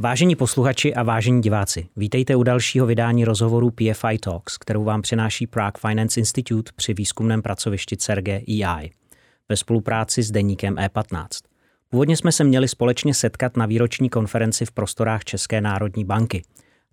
Vážení 0.00 0.36
posluchači 0.36 0.94
a 0.94 1.02
vážení 1.02 1.42
diváci, 1.42 1.88
vítejte 1.96 2.36
u 2.36 2.42
dalšího 2.42 2.86
vydání 2.86 3.24
rozhovoru 3.24 3.70
PFI 3.70 4.18
Talks, 4.20 4.58
kterou 4.58 4.84
vám 4.84 5.02
přináší 5.02 5.46
Prague 5.46 5.80
Finance 5.88 6.20
Institute 6.20 6.72
při 6.76 6.94
výzkumném 6.94 7.42
pracovišti 7.42 7.96
CERGE 7.96 8.40
EI 8.48 8.90
ve 9.48 9.56
spolupráci 9.56 10.22
s 10.22 10.30
deníkem 10.30 10.74
E15. 10.74 11.26
Původně 11.88 12.16
jsme 12.16 12.32
se 12.32 12.44
měli 12.44 12.68
společně 12.68 13.14
setkat 13.14 13.56
na 13.56 13.66
výroční 13.66 14.10
konferenci 14.10 14.66
v 14.66 14.72
prostorách 14.72 15.24
České 15.24 15.60
národní 15.60 16.04
banky. 16.04 16.42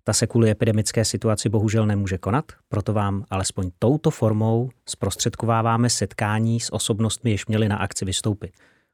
Ta 0.04 0.12
se 0.12 0.26
kvůli 0.26 0.50
epidemické 0.50 1.04
situaci 1.04 1.48
bohužel 1.48 1.86
nemůže 1.86 2.18
konat, 2.18 2.44
proto 2.68 2.92
vám 2.92 3.24
alespoň 3.30 3.70
touto 3.78 4.10
formou 4.10 4.70
zprostředkováváme 4.88 5.90
setkání 5.90 6.60
s 6.60 6.72
osobnostmi, 6.72 7.30
jež 7.30 7.46
měli 7.46 7.68
na 7.68 7.76
akci 7.76 8.04
vystoupit. 8.04 8.50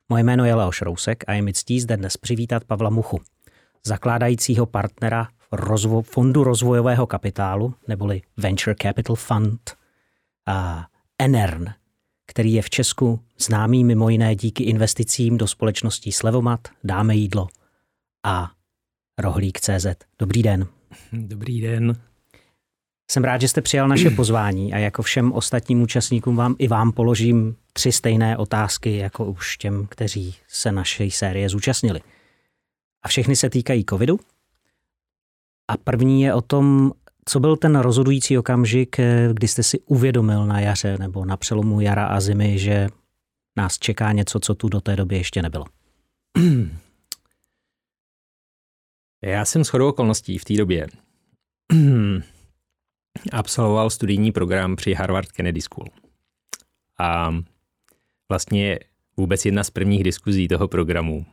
Moje 0.09 0.23
jméno 0.25 0.45
je 0.45 0.55
Leoš 0.55 0.83
Rousek 0.83 1.25
a 1.27 1.33
je 1.33 1.43
mi 1.43 1.53
ctí 1.53 1.81
zde 1.81 1.97
dnes 1.97 2.17
přivítat 2.17 2.65
Pavla 2.65 2.91
Muchu, 2.91 3.21
zakládajícího 3.87 4.67
partnera 4.67 5.29
rozvo- 5.53 6.03
Fondu 6.03 6.45
rozvojového 6.45 7.07
kapitálu, 7.07 7.75
neboli 7.89 8.23
Venture 8.37 8.77
Capital 8.83 9.17
Fund, 9.17 9.77
a 10.47 10.87
Enern, 11.19 11.67
který 12.27 12.53
je 12.53 12.63
v 12.63 12.71
Česku 12.71 13.21
známý 13.39 13.85
mimo 13.85 14.09
jiné 14.09 14.35
díky 14.37 14.65
investicím 14.65 15.39
do 15.39 15.47
společností 15.47 16.13
Slevomat, 16.13 16.69
Dáme 16.85 17.15
jídlo 17.17 17.49
a 18.25 18.51
Rohlík 19.19 19.61
CZ. 19.61 19.87
Dobrý 20.19 20.43
den. 20.43 20.67
Dobrý 21.13 21.61
den. 21.61 21.97
Jsem 23.11 23.25
rád, 23.25 23.41
že 23.41 23.49
jste 23.49 23.63
přijal 23.63 23.89
naše 23.89 24.11
pozvání 24.17 24.73
a 24.73 24.79
jako 24.79 25.03
všem 25.03 25.33
ostatním 25.33 25.83
účastníkům 25.83 26.37
vám 26.37 26.57
i 26.59 26.69
vám 26.69 26.93
položím 26.93 27.57
tři 27.73 27.93
stejné 27.93 28.37
otázky, 28.37 28.97
jako 28.97 29.25
už 29.25 29.57
těm, 29.57 29.87
kteří 29.87 30.37
se 30.49 30.73
naší 30.73 31.11
série 31.11 31.49
zúčastnili. 31.49 32.01
A 33.03 33.09
všechny 33.09 33.37
se 33.37 33.51
týkají 33.51 33.85
covidu. 33.91 34.21
A 35.69 35.77
první 35.77 36.23
je 36.23 36.35
o 36.35 36.41
tom, 36.41 36.93
co 37.25 37.41
byl 37.41 37.57
ten 37.57 37.77
rozhodující 37.77 38.39
okamžik, 38.39 38.97
kdy 39.33 39.49
jste 39.49 39.63
si 39.63 39.81
uvědomil 39.81 40.47
na 40.47 40.61
jaře 40.61 40.97
nebo 40.99 41.25
na 41.25 41.37
přelomu 41.37 41.81
jara 41.81 42.07
a 42.07 42.21
zimy, 42.21 42.59
že 42.59 42.89
nás 43.57 43.79
čeká 43.79 44.13
něco, 44.13 44.41
co 44.41 44.55
tu 44.55 44.69
do 44.69 44.81
té 44.81 44.97
doby 44.97 45.17
ještě 45.17 45.43
nebylo? 45.43 45.65
Já 49.25 49.45
jsem 49.45 49.65
shodou 49.65 49.89
okolností 49.89 50.39
v 50.39 50.45
té 50.45 50.57
době 50.57 50.87
absolvoval 53.33 53.91
studijní 53.91 54.33
program 54.33 54.77
při 54.77 54.95
Harvard 54.95 55.33
Kennedy 55.33 55.61
School. 55.61 55.89
A 57.01 57.35
vlastně 58.29 58.79
vůbec 59.17 59.45
jedna 59.45 59.65
z 59.65 59.71
prvních 59.71 60.05
diskuzí 60.05 60.49
toho 60.49 60.69
programu 60.69 61.27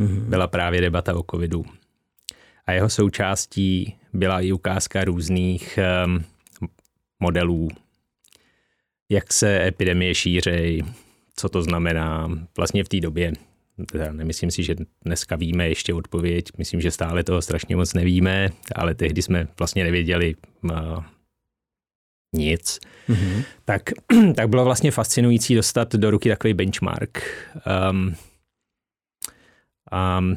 mm-hmm. 0.00 0.20
byla 0.20 0.46
právě 0.46 0.80
debata 0.80 1.14
o 1.16 1.24
covidu. 1.30 1.64
A 2.66 2.72
jeho 2.72 2.88
součástí 2.88 3.96
byla 4.12 4.40
i 4.40 4.52
ukázka 4.52 5.04
různých 5.04 5.78
um, 6.06 6.24
modelů, 7.20 7.68
jak 9.08 9.32
se 9.32 9.66
epidemie 9.66 10.14
šířejí, 10.14 10.82
co 11.36 11.48
to 11.48 11.62
znamená. 11.62 12.28
Vlastně 12.56 12.84
v 12.84 12.88
té 12.88 13.00
době 13.00 13.32
Nemyslím 14.12 14.50
si, 14.50 14.62
že 14.62 14.74
dneska 15.04 15.36
víme 15.36 15.68
ještě 15.68 15.94
odpověď. 15.94 16.44
Myslím, 16.58 16.80
že 16.80 16.90
stále 16.90 17.24
toho 17.24 17.42
strašně 17.42 17.76
moc 17.76 17.94
nevíme, 17.94 18.48
ale 18.74 18.94
tehdy 18.94 19.22
jsme 19.22 19.48
vlastně 19.58 19.84
nevěděli 19.84 20.34
uh, 20.62 20.70
nic. 22.36 22.78
Mm-hmm. 23.08 23.44
Tak, 23.64 23.82
tak 24.36 24.48
bylo 24.48 24.64
vlastně 24.64 24.90
fascinující 24.90 25.54
dostat 25.54 25.94
do 25.94 26.10
ruky 26.10 26.28
takový 26.28 26.54
benchmark. 26.54 27.22
Um, 27.90 28.14
um, 30.18 30.36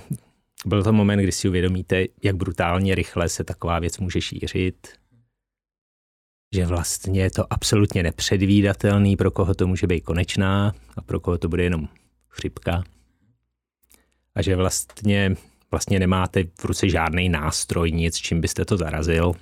byl 0.66 0.84
to 0.84 0.94
moment, 0.94 1.20
kdy 1.20 1.32
si 1.32 1.50
uvědomíte, 1.50 2.06
jak 2.24 2.36
brutálně 2.36 2.96
rychle 2.96 3.30
se 3.30 3.44
taková 3.44 3.80
věc 3.80 3.98
může 3.98 4.22
šířit, 4.22 4.88
že 6.56 6.66
vlastně 6.66 7.22
je 7.22 7.32
to 7.32 7.54
absolutně 7.54 8.04
nepředvídatelný, 8.04 9.16
pro 9.16 9.32
koho 9.32 9.54
to 9.54 9.68
může 9.68 9.88
být 9.88 10.02
konečná 10.02 10.74
a 10.98 11.02
pro 11.02 11.20
koho 11.20 11.38
to 11.38 11.50
bude 11.50 11.64
jenom 11.64 11.88
chřipka 12.30 12.84
a 14.36 14.42
že 14.42 14.56
vlastně, 14.56 15.36
vlastně 15.72 16.00
nemáte 16.00 16.44
v 16.44 16.66
ruce 16.66 16.90
žádný 16.90 17.30
nástroj, 17.30 17.92
nic, 17.92 18.16
čím 18.16 18.42
byste 18.42 18.66
to 18.66 18.78
zarazil. 18.78 19.34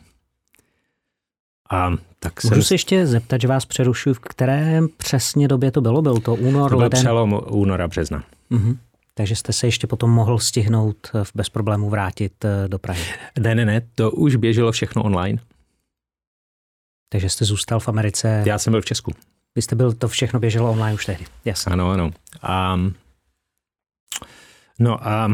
A 1.72 1.94
tak 2.20 2.44
Můžu 2.44 2.56
jsem... 2.56 2.64
se 2.64 2.74
ještě 2.74 3.08
zeptat, 3.08 3.42
že 3.42 3.48
vás 3.48 3.66
přerušuju, 3.66 4.14
v 4.14 4.20
které 4.20 4.82
přesně 4.98 5.48
době 5.48 5.72
to 5.72 5.82
bylo? 5.82 6.02
Byl 6.02 6.20
to 6.20 6.36
únor, 6.36 6.70
to 6.70 6.76
byl 6.76 6.84
leden? 6.84 7.00
přelom 7.00 7.42
února, 7.50 7.88
března. 7.88 8.24
Uh-huh. 8.52 8.78
Takže 9.14 9.36
jste 9.36 9.54
se 9.54 9.68
ještě 9.68 9.88
potom 9.88 10.10
mohl 10.12 10.40
stihnout 10.40 10.98
eh, 11.16 11.24
bez 11.36 11.50
problémů 11.50 11.90
vrátit 11.90 12.46
eh, 12.46 12.68
do 12.68 12.80
Prahy. 12.80 13.04
Ne, 13.40 13.56
ne, 13.56 13.66
ne, 13.66 13.82
to 13.96 14.12
už 14.12 14.36
běželo 14.36 14.72
všechno 14.72 15.04
online. 15.04 15.42
Takže 17.10 17.30
jste 17.30 17.46
zůstal 17.46 17.80
v 17.80 17.88
Americe? 17.88 18.44
Já 18.46 18.58
jsem 18.58 18.72
byl 18.72 18.82
v 18.82 18.86
Česku. 18.86 19.12
Vy 19.56 19.62
jste 19.62 19.76
byl, 19.76 19.94
to 19.94 20.08
všechno 20.08 20.40
běželo 20.40 20.72
online 20.72 20.94
už 20.94 21.06
tehdy, 21.06 21.26
jasně. 21.46 21.74
Ano, 21.74 21.90
ano. 21.90 22.12
A 22.42 22.78
No 24.82 25.08
a 25.08 25.28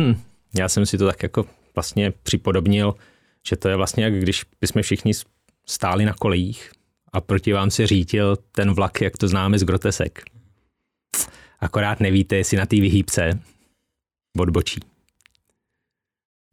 já 0.58 0.68
jsem 0.68 0.86
si 0.86 0.98
to 0.98 1.06
tak 1.06 1.22
jako 1.22 1.44
vlastně 1.74 2.12
připodobnil, 2.22 2.94
že 3.48 3.56
to 3.56 3.68
je 3.68 3.76
vlastně 3.76 4.04
jak 4.04 4.14
když 4.14 4.44
bychom 4.60 4.82
všichni 4.82 5.12
stáli 5.66 6.04
na 6.04 6.12
kolejích 6.12 6.72
a 7.12 7.20
proti 7.20 7.52
vám 7.52 7.70
se 7.70 7.86
řítil 7.86 8.36
ten 8.52 8.72
vlak, 8.72 9.00
jak 9.00 9.16
to 9.16 9.28
známe 9.28 9.58
z 9.58 9.64
grotesek. 9.64 10.22
Akorát 11.64 12.00
nevíte, 12.00 12.36
jestli 12.36 12.56
na 12.56 12.66
té 12.66 12.76
vyhýbce 12.76 13.40
odbočí. 14.38 14.80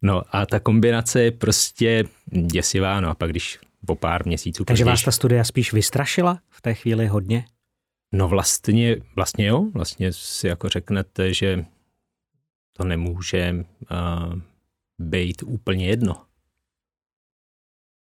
No 0.04 0.22
a 0.36 0.46
ta 0.46 0.60
kombinace 0.60 1.22
je 1.22 1.30
prostě 1.30 2.04
děsivá, 2.46 3.00
no 3.00 3.08
a 3.08 3.14
pak 3.14 3.30
když 3.30 3.58
po 3.86 3.96
pár 3.96 4.26
měsíců 4.26 4.64
Takže 4.64 4.84
vás 4.84 5.02
ta 5.02 5.10
studia 5.10 5.44
spíš 5.44 5.72
vystrašila 5.72 6.40
v 6.50 6.62
té 6.62 6.74
chvíli 6.74 7.06
hodně? 7.06 7.44
No 8.12 8.28
vlastně, 8.28 8.96
vlastně 9.16 9.46
jo, 9.46 9.70
vlastně 9.74 10.12
si 10.12 10.46
jako 10.46 10.68
řeknete, 10.68 11.34
že 11.34 11.64
to 12.72 12.84
nemůže 12.84 13.54
uh, 13.90 14.40
být 14.98 15.42
úplně 15.42 15.86
jedno. 15.86 16.26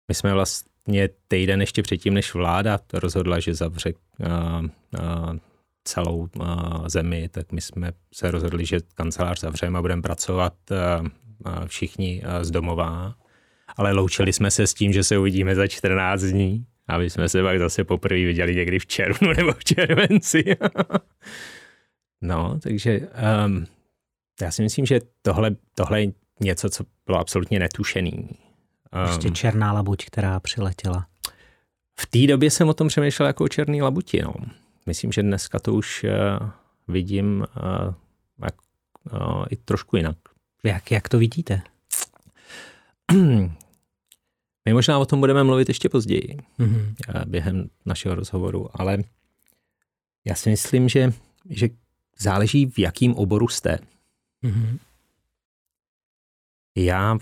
My 0.09 0.15
jsme 0.15 0.35
vlastně 0.35 1.09
týden 1.29 1.61
ještě 1.61 1.83
předtím, 1.83 2.15
než 2.15 2.35
vláda 2.35 2.79
rozhodla, 2.93 3.41
že 3.41 3.55
zavře 3.55 3.93
uh, 3.93 4.65
uh, 4.65 5.39
celou 5.89 6.29
uh, 6.37 6.89
zemi, 6.89 7.29
tak 7.29 7.53
my 7.53 7.61
jsme 7.61 7.93
se 8.15 8.31
rozhodli, 8.31 8.67
že 8.67 8.81
kancelář 8.95 9.41
zavřeme 9.41 9.79
a 9.79 9.83
budeme 9.83 10.03
pracovat 10.03 10.55
uh, 10.71 11.07
uh, 11.07 11.67
všichni 11.67 12.23
z 12.43 12.51
domova. 12.51 13.15
Ale 13.77 13.93
loučili 13.93 14.33
jsme 14.33 14.51
se 14.51 14.67
s 14.67 14.75
tím, 14.75 14.93
že 14.93 15.05
se 15.05 15.19
uvidíme 15.19 15.55
za 15.55 15.67
14 15.67 16.23
dní, 16.23 16.67
aby 16.89 17.11
jsme 17.11 17.29
se 17.29 17.43
pak 17.43 17.59
zase 17.59 17.85
poprvé 17.85 18.25
viděli 18.25 18.55
někdy 18.55 18.79
v 18.79 18.87
červnu 18.87 19.33
nebo 19.37 19.53
v 19.53 19.65
červenci. 19.65 20.45
no, 22.21 22.59
takže 22.63 23.01
um, 23.47 23.67
já 24.43 24.51
si 24.51 24.63
myslím, 24.63 24.87
že 24.87 25.01
tohle, 25.23 25.57
tohle 25.75 26.03
je 26.03 26.13
něco, 26.41 26.71
co 26.71 26.85
bylo 27.07 27.19
absolutně 27.19 27.59
netušený. 27.59 28.29
Prostě 28.91 29.29
um, 29.29 29.35
černá 29.35 29.73
labuť, 29.73 30.05
která 30.05 30.41
přiletěla. 30.41 31.07
V 32.01 32.07
té 32.07 32.27
době 32.27 32.51
jsem 32.51 32.69
o 32.69 32.75
tom 32.75 32.89
přemýšlel 32.89 33.27
jako 33.27 33.45
o 33.45 33.49
černý 33.49 33.83
labuti. 33.83 34.23
No. 34.23 34.35
Myslím, 34.89 35.13
že 35.13 35.23
dneska 35.23 35.59
to 35.59 35.75
už 35.75 36.05
uh, 36.05 36.11
vidím 36.89 37.41
uh, 37.41 37.95
jak, 38.45 38.55
uh, 39.13 39.45
i 39.51 39.57
trošku 39.57 39.97
jinak. 39.97 40.17
Jak, 40.65 40.91
jak 40.91 41.09
to 41.09 41.19
vidíte? 41.19 41.63
My 44.65 44.73
možná 44.73 44.99
o 44.99 45.07
tom 45.07 45.21
budeme 45.21 45.45
mluvit 45.45 45.69
ještě 45.69 45.89
později, 45.89 46.37
mm-hmm. 46.59 46.95
během 47.27 47.71
našeho 47.87 48.15
rozhovoru, 48.15 48.69
ale 48.81 48.99
já 50.25 50.35
si 50.35 50.51
myslím, 50.51 50.89
že, 50.89 51.13
že 51.51 51.69
záleží, 52.19 52.67
v 52.67 52.79
jakým 52.79 53.15
oboru 53.15 53.49
jste. 53.49 53.79
Mm-hmm. 54.45 54.79
Já 56.77 57.19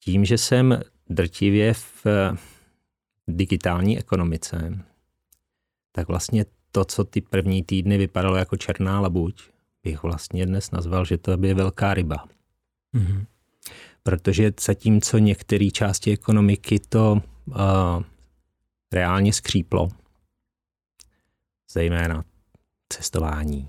tím, 0.00 0.24
že 0.24 0.38
jsem 0.38 0.80
drtivě 1.08 1.74
v 1.74 2.06
digitální 3.28 3.98
ekonomice, 3.98 4.84
tak 5.92 6.08
vlastně 6.08 6.44
to, 6.74 6.84
co 6.84 7.04
ty 7.04 7.20
první 7.20 7.62
týdny 7.62 7.98
vypadalo 7.98 8.36
jako 8.36 8.56
černá 8.56 9.00
labuť, 9.00 9.50
bych 9.82 10.02
vlastně 10.02 10.46
dnes 10.46 10.70
nazval, 10.70 11.04
že 11.04 11.18
to 11.18 11.30
je 11.30 11.54
velká 11.54 11.94
ryba. 11.94 12.26
Mm-hmm. 12.94 13.26
Protože 14.02 14.52
zatímco 14.60 15.18
některé 15.18 15.70
části 15.70 16.12
ekonomiky 16.12 16.78
to 16.78 17.22
uh, 17.46 17.54
reálně 18.92 19.32
skříplo, 19.32 19.88
zejména 21.70 22.24
cestování, 22.88 23.68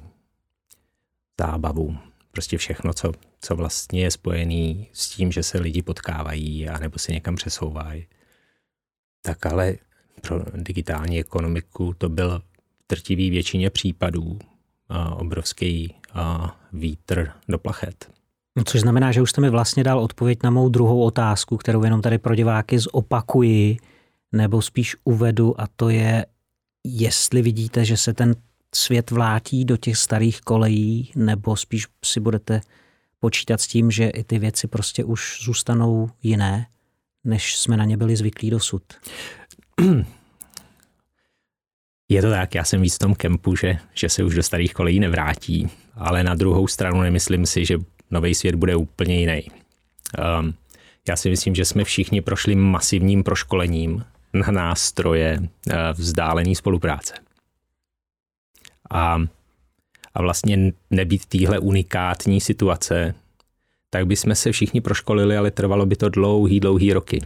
zábavu, 1.40 1.98
prostě 2.32 2.58
všechno, 2.58 2.94
co, 2.94 3.12
co 3.42 3.56
vlastně 3.56 4.02
je 4.04 4.12
spojený 4.12 4.90
s 4.94 5.10
tím, 5.10 5.32
že 5.32 5.44
se 5.44 5.60
lidi 5.60 5.82
potkávají 5.82 6.70
a 6.70 6.80
nebo 6.80 7.00
se 7.00 7.12
někam 7.12 7.36
přesouvají. 7.36 8.08
Tak 9.22 9.46
ale 9.46 9.76
pro 10.22 10.44
digitální 10.54 11.20
ekonomiku 11.20 11.94
to 11.94 12.10
byl 12.10 12.42
v 12.86 12.88
trtivý 12.88 13.30
většině 13.30 13.70
případů 13.70 14.40
a 14.90 15.16
obrovský 15.16 15.96
a 16.14 16.56
vítr 16.74 17.32
do 17.48 17.60
plachet. 17.60 18.12
No, 18.56 18.64
což 18.64 18.82
znamená, 18.82 19.12
že 19.12 19.22
už 19.22 19.30
jste 19.30 19.42
mi 19.42 19.50
vlastně 19.50 19.84
dal 19.84 20.00
odpověď 20.00 20.40
na 20.44 20.50
mou 20.50 20.70
druhou 20.70 21.02
otázku, 21.02 21.58
kterou 21.58 21.84
jenom 21.84 22.02
tady 22.02 22.18
pro 22.18 22.36
diváky 22.36 22.80
zopakuji, 22.80 23.78
nebo 24.32 24.62
spíš 24.62 24.96
uvedu, 25.04 25.62
a 25.62 25.68
to 25.76 25.90
je, 25.90 26.26
jestli 26.84 27.42
vidíte, 27.42 27.86
že 27.86 27.98
se 27.98 28.14
ten 28.14 28.36
svět 28.76 29.12
vlátí 29.12 29.66
do 29.66 29.78
těch 29.78 29.98
starých 29.98 30.42
kolejí, 30.42 31.12
nebo 31.16 31.56
spíš 31.56 31.88
si 32.06 32.20
budete 32.20 32.62
počítat 33.20 33.62
s 33.62 33.68
tím, 33.68 33.92
že 33.92 34.10
i 34.10 34.24
ty 34.24 34.40
věci 34.40 34.68
prostě 34.68 35.04
už 35.04 35.40
zůstanou 35.42 36.10
jiné, 36.24 36.68
než 37.24 37.58
jsme 37.58 37.78
na 37.78 37.86
ně 37.86 37.98
byli 37.98 38.16
zvyklí 38.16 38.50
dosud. 38.50 38.84
Je 42.10 42.22
to 42.22 42.30
tak, 42.30 42.56
já 42.56 42.64
jsem 42.64 42.82
víc 42.82 42.96
v 42.96 43.00
tom 43.00 43.16
kempu, 43.16 43.56
že, 43.56 43.78
že 43.94 44.10
se 44.10 44.24
už 44.24 44.36
do 44.36 44.44
starých 44.44 44.74
kolejí 44.74 45.00
nevrátí, 45.00 45.70
ale 45.94 46.24
na 46.24 46.36
druhou 46.36 46.68
stranu 46.68 47.02
nemyslím 47.02 47.46
si, 47.46 47.66
že 47.66 47.78
nový 48.12 48.36
svět 48.36 48.56
bude 48.56 48.76
úplně 48.76 49.20
jiný. 49.20 49.44
Um, 50.40 50.54
já 51.08 51.16
si 51.16 51.30
myslím, 51.30 51.56
že 51.56 51.66
jsme 51.66 51.84
všichni 51.84 52.22
prošli 52.22 52.56
masivním 52.56 53.24
proškolením 53.24 54.06
na 54.34 54.52
nástroje 54.52 55.40
uh, 55.40 55.74
vzdálené 55.94 56.56
spolupráce. 56.56 57.14
A, 58.92 59.22
a 60.14 60.22
vlastně 60.22 60.74
nebýt 60.92 61.26
týhle 61.26 61.60
unikátní 61.60 62.42
situace, 62.42 63.16
tak 63.90 64.08
bychom 64.08 64.36
se 64.36 64.52
všichni 64.52 64.82
proškolili, 64.82 65.38
ale 65.38 65.52
trvalo 65.52 65.86
by 65.86 65.96
to 65.96 66.10
dlouhý, 66.10 66.60
dlouhý 66.60 66.94
roky. 66.94 67.22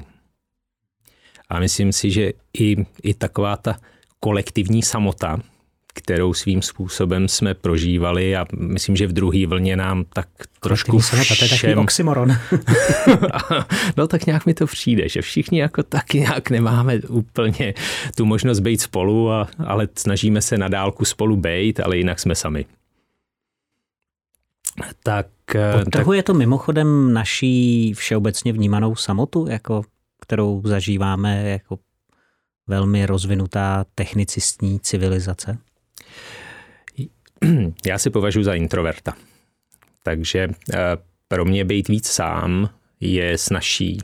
A 1.50 1.60
myslím 1.60 1.94
si, 1.94 2.12
že 2.12 2.32
i, 2.60 2.86
i 3.04 3.14
taková 3.14 3.58
ta 3.58 3.80
kolektivní 4.20 4.84
samota, 4.84 5.40
kterou 5.94 6.34
svým 6.34 6.62
způsobem 6.62 7.28
jsme 7.28 7.54
prožívali 7.54 8.36
a 8.36 8.46
myslím, 8.58 8.96
že 8.96 9.08
v 9.08 9.14
druhé 9.14 9.48
vlně 9.48 9.76
nám 9.76 10.06
tak 10.14 10.28
trošku 10.60 11.02
samota, 11.02 11.36
to 11.40 11.44
je 11.44 11.50
takový 11.50 11.76
oxymoron. 11.76 12.36
no 13.98 14.08
tak 14.08 14.26
nějak 14.26 14.46
mi 14.46 14.54
to 14.54 14.66
přijde, 14.66 15.10
že 15.10 15.22
všichni 15.22 15.60
jako 15.60 15.84
tak 15.84 16.14
nějak 16.14 16.50
nemáme 16.50 17.00
úplně 17.00 17.74
tu 18.16 18.26
možnost 18.26 18.60
být 18.60 18.82
spolu, 18.82 19.32
a, 19.32 19.48
ale 19.66 19.88
snažíme 19.98 20.42
se 20.42 20.58
na 20.58 20.68
dálku 20.68 21.06
spolu 21.06 21.36
být, 21.36 21.80
ale 21.80 21.98
jinak 21.98 22.20
jsme 22.20 22.36
sami. 22.36 22.66
Tak, 25.04 25.28
Podtrhuje 25.74 26.22
tak... 26.22 26.26
to 26.26 26.34
mimochodem 26.34 27.14
naší 27.14 27.94
všeobecně 27.94 28.54
vnímanou 28.54 28.96
samotu, 28.96 29.48
jako, 29.50 29.82
kterou 30.22 30.62
zažíváme 30.66 31.50
jako 31.50 31.80
velmi 32.70 33.06
rozvinutá 33.06 33.86
technicistní 33.96 34.80
civilizace? 34.80 35.58
Já 37.86 37.98
si 37.98 38.10
považuji 38.10 38.44
za 38.44 38.54
introverta. 38.54 39.18
Takže 40.04 40.48
eh, 40.74 40.78
pro 41.28 41.46
mě 41.46 41.66
být 41.66 41.88
víc 41.88 42.08
sám 42.08 42.70
je 43.00 43.38
snažší. 43.38 43.98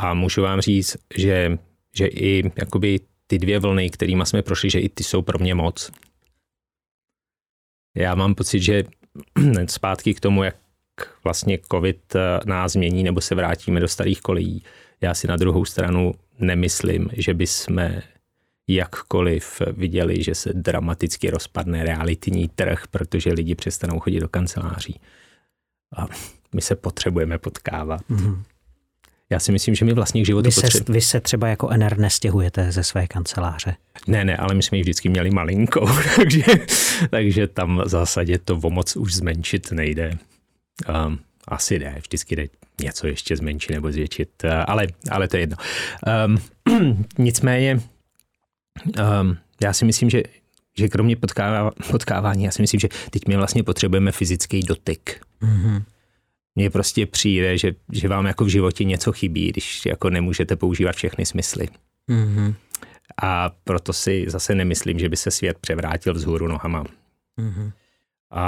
A 0.00 0.14
můžu 0.14 0.42
vám 0.42 0.60
říct, 0.60 0.96
že, 1.16 1.58
že 1.94 2.06
i 2.06 2.52
jakoby 2.56 3.00
ty 3.26 3.38
dvě 3.38 3.58
vlny, 3.58 3.90
kterými 3.90 4.26
jsme 4.26 4.42
prošli, 4.42 4.70
že 4.70 4.80
i 4.80 4.88
ty 4.88 5.04
jsou 5.04 5.22
pro 5.22 5.38
mě 5.38 5.54
moc. 5.54 5.90
Já 7.96 8.14
mám 8.14 8.34
pocit, 8.34 8.60
že 8.60 8.84
zpátky 9.66 10.14
k 10.14 10.20
tomu, 10.20 10.42
jak 10.44 10.56
vlastně 11.24 11.58
covid 11.72 12.14
eh, 12.14 12.40
nás 12.46 12.72
změní 12.72 13.02
nebo 13.02 13.20
se 13.20 13.34
vrátíme 13.34 13.80
do 13.80 13.88
starých 13.88 14.20
kolejí, 14.20 14.62
já 15.00 15.14
si 15.14 15.28
na 15.28 15.36
druhou 15.36 15.64
stranu 15.64 16.14
nemyslím, 16.38 17.10
že 17.12 17.34
by 17.34 17.46
jsme 17.46 18.02
jakkoliv 18.68 19.62
viděli, 19.72 20.22
že 20.22 20.34
se 20.34 20.52
dramaticky 20.52 21.30
rozpadne 21.30 21.84
realitní 21.84 22.48
trh, 22.48 22.82
protože 22.90 23.32
lidi 23.32 23.54
přestanou 23.54 24.00
chodit 24.00 24.20
do 24.20 24.28
kanceláří. 24.28 25.00
A 25.96 26.06
my 26.54 26.60
se 26.60 26.76
potřebujeme 26.76 27.38
potkávat. 27.38 28.00
Mm-hmm. 28.10 28.42
Já 29.30 29.38
si 29.38 29.52
myslím, 29.52 29.74
že 29.74 29.84
my 29.84 29.92
vlastně 29.92 30.22
k 30.22 30.26
životu 30.26 30.44
vy 30.44 30.52
se, 30.52 30.60
potřebujeme. 30.60 30.94
Vy 30.94 31.00
se 31.00 31.20
třeba 31.20 31.48
jako 31.48 31.68
NR 31.76 31.98
nestěhujete 31.98 32.72
ze 32.72 32.84
své 32.84 33.06
kanceláře? 33.06 33.76
Ne, 34.06 34.24
ne, 34.24 34.36
ale 34.36 34.54
my 34.54 34.62
jsme 34.62 34.78
ji 34.78 34.82
vždycky 34.82 35.08
měli 35.08 35.30
malinkou, 35.30 35.88
takže, 36.16 36.44
takže 37.10 37.46
tam 37.46 37.82
v 37.84 37.88
zásadě 37.88 38.38
to 38.38 38.56
o 38.56 38.70
moc 38.70 38.96
už 38.96 39.14
zmenšit 39.14 39.72
nejde. 39.72 40.18
Um, 41.06 41.18
asi 41.48 41.78
ne, 41.78 41.96
vždycky 41.98 42.36
jde 42.36 42.48
něco 42.80 43.06
ještě 43.06 43.36
zmenšit 43.36 43.72
nebo 43.72 43.92
zvětšit, 43.92 44.44
eh, 44.44 44.50
ale, 44.50 44.86
ale 45.10 45.28
to 45.28 45.36
je 45.36 45.42
jedno. 45.42 45.56
Um, 46.26 47.04
nicméně, 47.18 47.80
um, 49.20 49.36
já 49.62 49.72
si 49.72 49.84
myslím, 49.84 50.10
že, 50.10 50.22
že 50.78 50.88
kromě 50.88 51.16
potkává, 51.16 51.70
potkávání, 51.90 52.44
já 52.44 52.50
si 52.50 52.62
myslím, 52.62 52.80
že 52.80 52.88
teď 53.10 53.22
my 53.28 53.36
vlastně 53.36 53.62
potřebujeme 53.62 54.12
fyzický 54.12 54.62
dotyk. 54.62 55.20
Mm-hmm. 55.42 55.82
Mně 56.54 56.70
prostě 56.70 57.06
přijde, 57.06 57.58
že, 57.58 57.74
že 57.92 58.08
vám 58.08 58.26
jako 58.26 58.44
v 58.44 58.48
životě 58.48 58.84
něco 58.84 59.12
chybí, 59.12 59.48
když 59.48 59.86
jako 59.86 60.10
nemůžete 60.10 60.56
používat 60.56 60.96
všechny 60.96 61.26
smysly. 61.26 61.68
Mm-hmm. 62.08 62.54
A 63.22 63.50
proto 63.64 63.92
si 63.92 64.24
zase 64.28 64.54
nemyslím, 64.54 64.98
že 64.98 65.08
by 65.08 65.16
se 65.16 65.30
svět 65.30 65.58
převrátil 65.58 66.14
vzhůru 66.14 66.48
nohama. 66.48 66.84
Mm-hmm. 67.38 67.72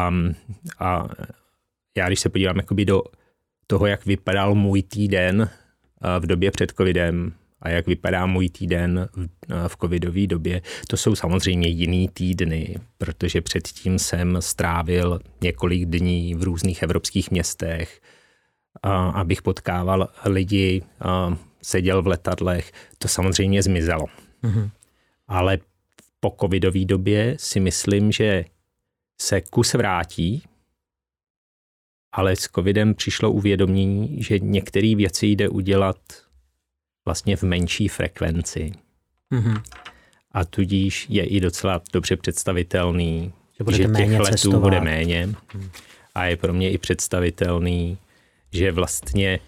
Um, 0.09 0.35
a 0.79 1.09
já 1.97 2.07
když 2.07 2.21
se 2.21 2.29
podívám 2.29 2.57
jakoby 2.57 2.85
do 2.85 3.03
toho, 3.71 3.87
jak 3.87 4.07
vypadal 4.07 4.55
můj 4.55 4.83
týden 4.83 5.51
v 6.19 6.27
době 6.27 6.51
před 6.51 6.71
covidem 6.71 7.33
a 7.63 7.69
jak 7.69 7.87
vypadá 7.87 8.27
můj 8.27 8.49
týden 8.49 9.09
v 9.69 9.77
covidové 9.77 10.27
době, 10.27 10.63
to 10.89 10.97
jsou 10.97 11.15
samozřejmě 11.15 11.69
jiný 11.69 12.09
týdny, 12.09 12.77
protože 12.99 13.41
předtím 13.41 13.99
jsem 13.99 14.37
strávil 14.43 15.21
několik 15.41 15.85
dní 15.85 16.35
v 16.35 16.43
různých 16.43 16.83
evropských 16.83 17.31
městech, 17.31 18.01
abych 19.15 19.43
potkával 19.43 20.09
lidi, 20.25 20.83
seděl 21.63 22.03
v 22.03 22.07
letadlech, 22.07 22.73
to 22.99 23.09
samozřejmě 23.09 23.63
zmizelo. 23.63 24.07
Mm-hmm. 24.43 24.71
Ale 25.29 25.59
po 26.21 26.37
covidové 26.41 26.85
době 26.85 27.37
si 27.39 27.61
myslím, 27.61 28.13
že 28.13 28.45
se 29.21 29.41
kus 29.41 29.75
vrátí, 29.75 30.43
ale 32.13 32.37
s 32.37 32.49
covidem 32.55 32.95
přišlo 32.95 33.33
uvědomění, 33.33 34.23
že 34.23 34.39
některé 34.39 34.95
věci 34.95 35.27
jde 35.27 35.49
udělat 35.49 35.97
vlastně 37.05 37.37
v 37.37 37.43
menší 37.43 37.89
frekvenci. 37.89 38.73
Mm-hmm. 39.33 39.63
A 40.33 40.45
tudíž 40.45 41.07
je 41.09 41.25
i 41.25 41.41
docela 41.41 41.83
dobře 41.93 42.17
představitelný, 42.17 43.33
že, 43.71 43.77
že 43.77 43.89
těch 43.97 44.19
letů 44.19 44.25
cestovat. 44.25 44.61
bude 44.61 44.81
méně. 44.81 45.27
Mm. 45.27 45.71
A 46.15 46.25
je 46.25 46.37
pro 46.37 46.53
mě 46.53 46.71
i 46.71 46.79
představitelný, 46.79 47.99
že 48.53 48.73
vlastně 48.73 49.41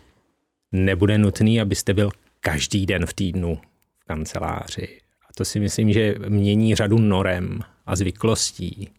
nebude 0.72 1.18
nutný, 1.18 1.60
abyste 1.60 1.94
byl 1.94 2.10
každý 2.40 2.86
den 2.86 3.06
v 3.06 3.12
týdnu 3.12 3.60
v 4.00 4.04
kanceláři. 4.04 5.00
A 5.28 5.32
to 5.36 5.44
si 5.44 5.60
myslím, 5.60 5.92
že 5.92 6.14
mění 6.28 6.74
řadu 6.74 6.98
norem 6.98 7.60
a 7.86 7.96
zvyklostí. 7.96 8.90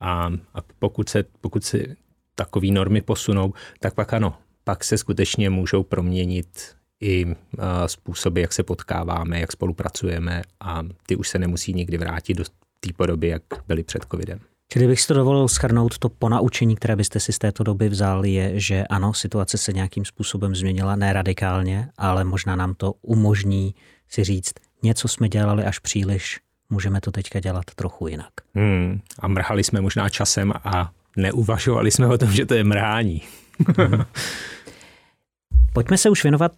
A, 0.00 0.32
a 0.54 0.58
pokud, 0.78 1.08
se, 1.08 1.24
pokud 1.40 1.64
se 1.64 1.78
takové 2.34 2.66
normy 2.68 3.00
posunou, 3.00 3.52
tak 3.80 3.94
pak 3.94 4.12
ano, 4.14 4.34
pak 4.64 4.84
se 4.84 4.98
skutečně 4.98 5.50
můžou 5.50 5.82
proměnit 5.82 6.74
i 7.00 7.26
způsoby, 7.86 8.40
jak 8.40 8.52
se 8.52 8.62
potkáváme, 8.62 9.40
jak 9.40 9.52
spolupracujeme 9.52 10.42
a 10.60 10.82
ty 11.06 11.16
už 11.16 11.28
se 11.28 11.38
nemusí 11.38 11.74
nikdy 11.74 11.98
vrátit 11.98 12.34
do 12.34 12.44
té 12.80 12.92
podoby, 12.96 13.28
jak 13.28 13.42
byly 13.68 13.82
před 13.82 14.06
covidem. 14.10 14.40
Čili 14.72 14.86
bych 14.86 15.00
si 15.00 15.06
to 15.08 15.14
dovolil 15.14 15.48
schrnout, 15.48 15.98
to 15.98 16.08
ponaučení, 16.08 16.76
které 16.76 16.96
byste 16.96 17.20
si 17.20 17.32
z 17.32 17.38
této 17.38 17.64
doby 17.64 17.88
vzal, 17.88 18.24
je, 18.24 18.60
že 18.60 18.84
ano, 18.90 19.14
situace 19.14 19.58
se 19.58 19.72
nějakým 19.72 20.04
způsobem 20.04 20.54
změnila, 20.54 20.96
ne 20.96 21.12
radikálně, 21.12 21.88
ale 21.98 22.24
možná 22.24 22.56
nám 22.56 22.74
to 22.74 22.94
umožní 23.02 23.74
si 24.08 24.24
říct, 24.24 24.52
něco 24.82 25.08
jsme 25.08 25.28
dělali 25.28 25.64
až 25.64 25.78
příliš, 25.78 26.40
můžeme 26.70 27.00
to 27.00 27.10
teďka 27.10 27.40
dělat 27.40 27.64
trochu 27.74 28.08
jinak. 28.08 28.30
Hmm, 28.54 29.00
a 29.18 29.28
mrhali 29.28 29.64
jsme 29.64 29.80
možná 29.80 30.08
časem 30.08 30.52
a 30.64 30.90
neuvažovali 31.16 31.90
jsme 31.90 32.06
o 32.06 32.18
tom, 32.18 32.32
že 32.32 32.46
to 32.46 32.54
je 32.54 32.64
mrhání. 32.64 33.22
Pojďme 35.72 35.98
se 35.98 36.10
už 36.10 36.22
věnovat 36.22 36.52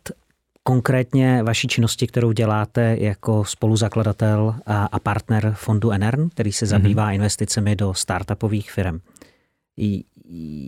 konkrétně 0.63 1.43
vaší 1.43 1.69
činnosti, 1.69 2.07
kterou 2.07 2.33
děláte 2.33 2.97
jako 3.01 3.45
spoluzakladatel 3.45 4.55
a 4.67 4.99
partner 4.99 5.55
fondu 5.59 5.91
Enern, 5.91 6.29
který 6.29 6.53
se 6.53 6.67
zabývá 6.67 7.09
mm-hmm. 7.09 7.15
investicemi 7.15 7.77
do 7.77 7.95
startupových 7.95 8.71
firm. 8.71 9.01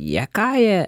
Jaká 0.01 0.55
je 0.55 0.87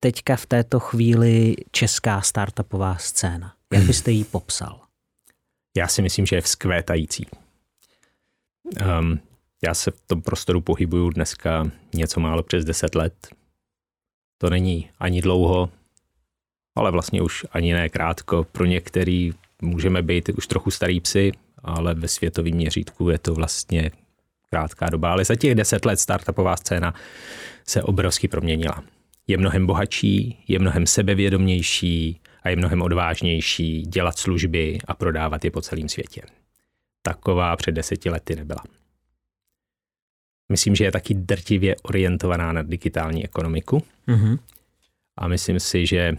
teďka 0.00 0.36
v 0.36 0.46
této 0.46 0.80
chvíli 0.80 1.56
česká 1.70 2.20
startupová 2.20 2.96
scéna? 2.96 3.54
Jak 3.72 3.82
byste 3.86 4.10
ji 4.10 4.24
popsal? 4.24 4.80
Já 5.76 5.88
si 5.88 6.02
myslím, 6.02 6.26
že 6.26 6.36
je 6.36 6.40
vzkvétající. 6.40 7.26
Um, 8.98 9.20
já 9.64 9.74
se 9.74 9.90
v 9.90 10.00
tom 10.06 10.22
prostoru 10.22 10.60
pohybuju 10.60 11.10
dneska 11.10 11.70
něco 11.94 12.20
málo 12.20 12.42
přes 12.42 12.64
10 12.64 12.94
let. 12.94 13.28
To 14.38 14.50
není 14.50 14.90
ani 14.98 15.22
dlouho, 15.22 15.70
ale 16.74 16.90
vlastně 16.90 17.22
už 17.22 17.46
ani 17.50 17.72
ne 17.72 17.88
krátko. 17.88 18.44
Pro 18.44 18.64
některý 18.64 19.32
můžeme 19.62 20.02
být 20.02 20.28
už 20.28 20.46
trochu 20.46 20.70
starý 20.70 21.00
psy, 21.00 21.32
ale 21.62 21.94
ve 21.94 22.08
světovém 22.08 22.54
měřítku 22.54 23.10
je 23.10 23.18
to 23.18 23.34
vlastně 23.34 23.90
krátká 24.50 24.90
doba. 24.90 25.12
Ale 25.12 25.24
za 25.24 25.34
těch 25.34 25.54
deset 25.54 25.84
let 25.84 26.00
startupová 26.00 26.56
scéna 26.56 26.94
se 27.66 27.82
obrovsky 27.82 28.28
proměnila. 28.28 28.84
je 29.26 29.36
mnohem 29.36 29.66
bohatší, 29.66 30.44
je 30.48 30.58
mnohem 30.58 30.86
sebevědomější 30.86 32.20
a 32.42 32.48
je 32.48 32.56
mnohem 32.56 32.82
odvážnější 32.82 33.82
dělat 33.82 34.18
služby 34.18 34.78
a 34.86 34.94
prodávat 34.94 35.44
je 35.44 35.50
po 35.50 35.60
celém 35.60 35.88
světě. 35.88 36.22
Taková 37.02 37.56
před 37.56 37.72
deseti 37.72 38.10
lety 38.10 38.36
nebyla. 38.36 38.62
Myslím, 40.48 40.74
že 40.74 40.84
je 40.84 40.92
taky 40.92 41.14
drtivě 41.14 41.76
orientovaná 41.82 42.52
na 42.52 42.62
digitální 42.62 43.24
ekonomiku. 43.24 43.82
Mm-hmm. 44.08 44.38
A 45.18 45.28
myslím 45.28 45.60
si, 45.60 45.86
že, 45.86 46.16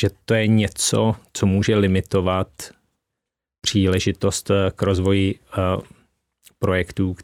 že 0.00 0.10
to 0.24 0.34
je 0.34 0.46
něco, 0.46 1.14
co 1.32 1.46
může 1.46 1.76
limitovat 1.76 2.48
příležitost 3.60 4.50
k 4.74 4.82
rozvoji 4.82 5.34
uh, 5.34 5.82
projektů 6.58 7.16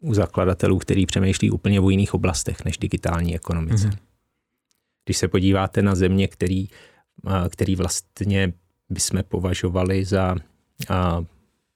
u 0.00 0.14
zakladatelů, 0.14 0.78
který 0.78 1.06
přemýšlí 1.06 1.50
úplně 1.50 1.80
v 1.80 1.90
jiných 1.90 2.14
oblastech 2.14 2.64
než 2.64 2.78
digitální 2.78 3.34
ekonomice. 3.34 3.88
Mm-hmm. 3.88 3.98
Když 5.04 5.16
se 5.16 5.28
podíváte 5.28 5.82
na 5.82 5.94
země, 5.94 6.28
který, 6.28 6.68
uh, 7.24 7.48
který 7.48 7.76
vlastně 7.76 8.52
bychom 8.90 9.22
považovali 9.22 10.04
za 10.04 10.34
uh, 10.34 11.24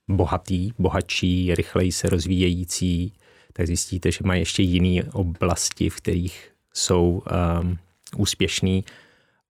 bohatý, 0.08 0.72
bohatší, 0.78 1.54
rychleji 1.54 1.92
se 1.92 2.08
rozvíjející, 2.08 3.12
tak 3.56 3.66
zjistíte, 3.66 4.12
že 4.12 4.18
mají 4.24 4.40
ještě 4.40 4.62
jiné 4.62 5.02
oblasti, 5.12 5.90
v 5.90 5.96
kterých 5.96 6.50
jsou 6.74 7.22
um, 7.62 7.78
úspěšní. 8.16 8.84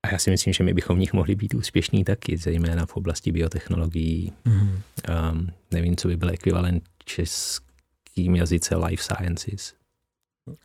A 0.03 0.13
já 0.13 0.19
si 0.19 0.31
myslím, 0.31 0.53
že 0.53 0.65
my 0.65 0.75
bychom 0.75 0.97
v 0.97 0.99
nich 1.01 1.13
mohli 1.13 1.35
být 1.35 1.55
úspěšní 1.55 2.05
taky, 2.05 2.37
zejména 2.37 2.87
v 2.87 2.97
oblasti 2.97 3.33
biotechnologií. 3.33 4.33
Mm. 4.45 4.53
Um, 4.61 5.51
nevím, 5.71 5.97
co 5.97 6.09
by 6.09 6.17
byl 6.17 6.31
ekvivalent 6.31 6.85
českým 7.05 8.37
jazyce 8.37 8.77
life 8.77 9.03
sciences. 9.03 9.75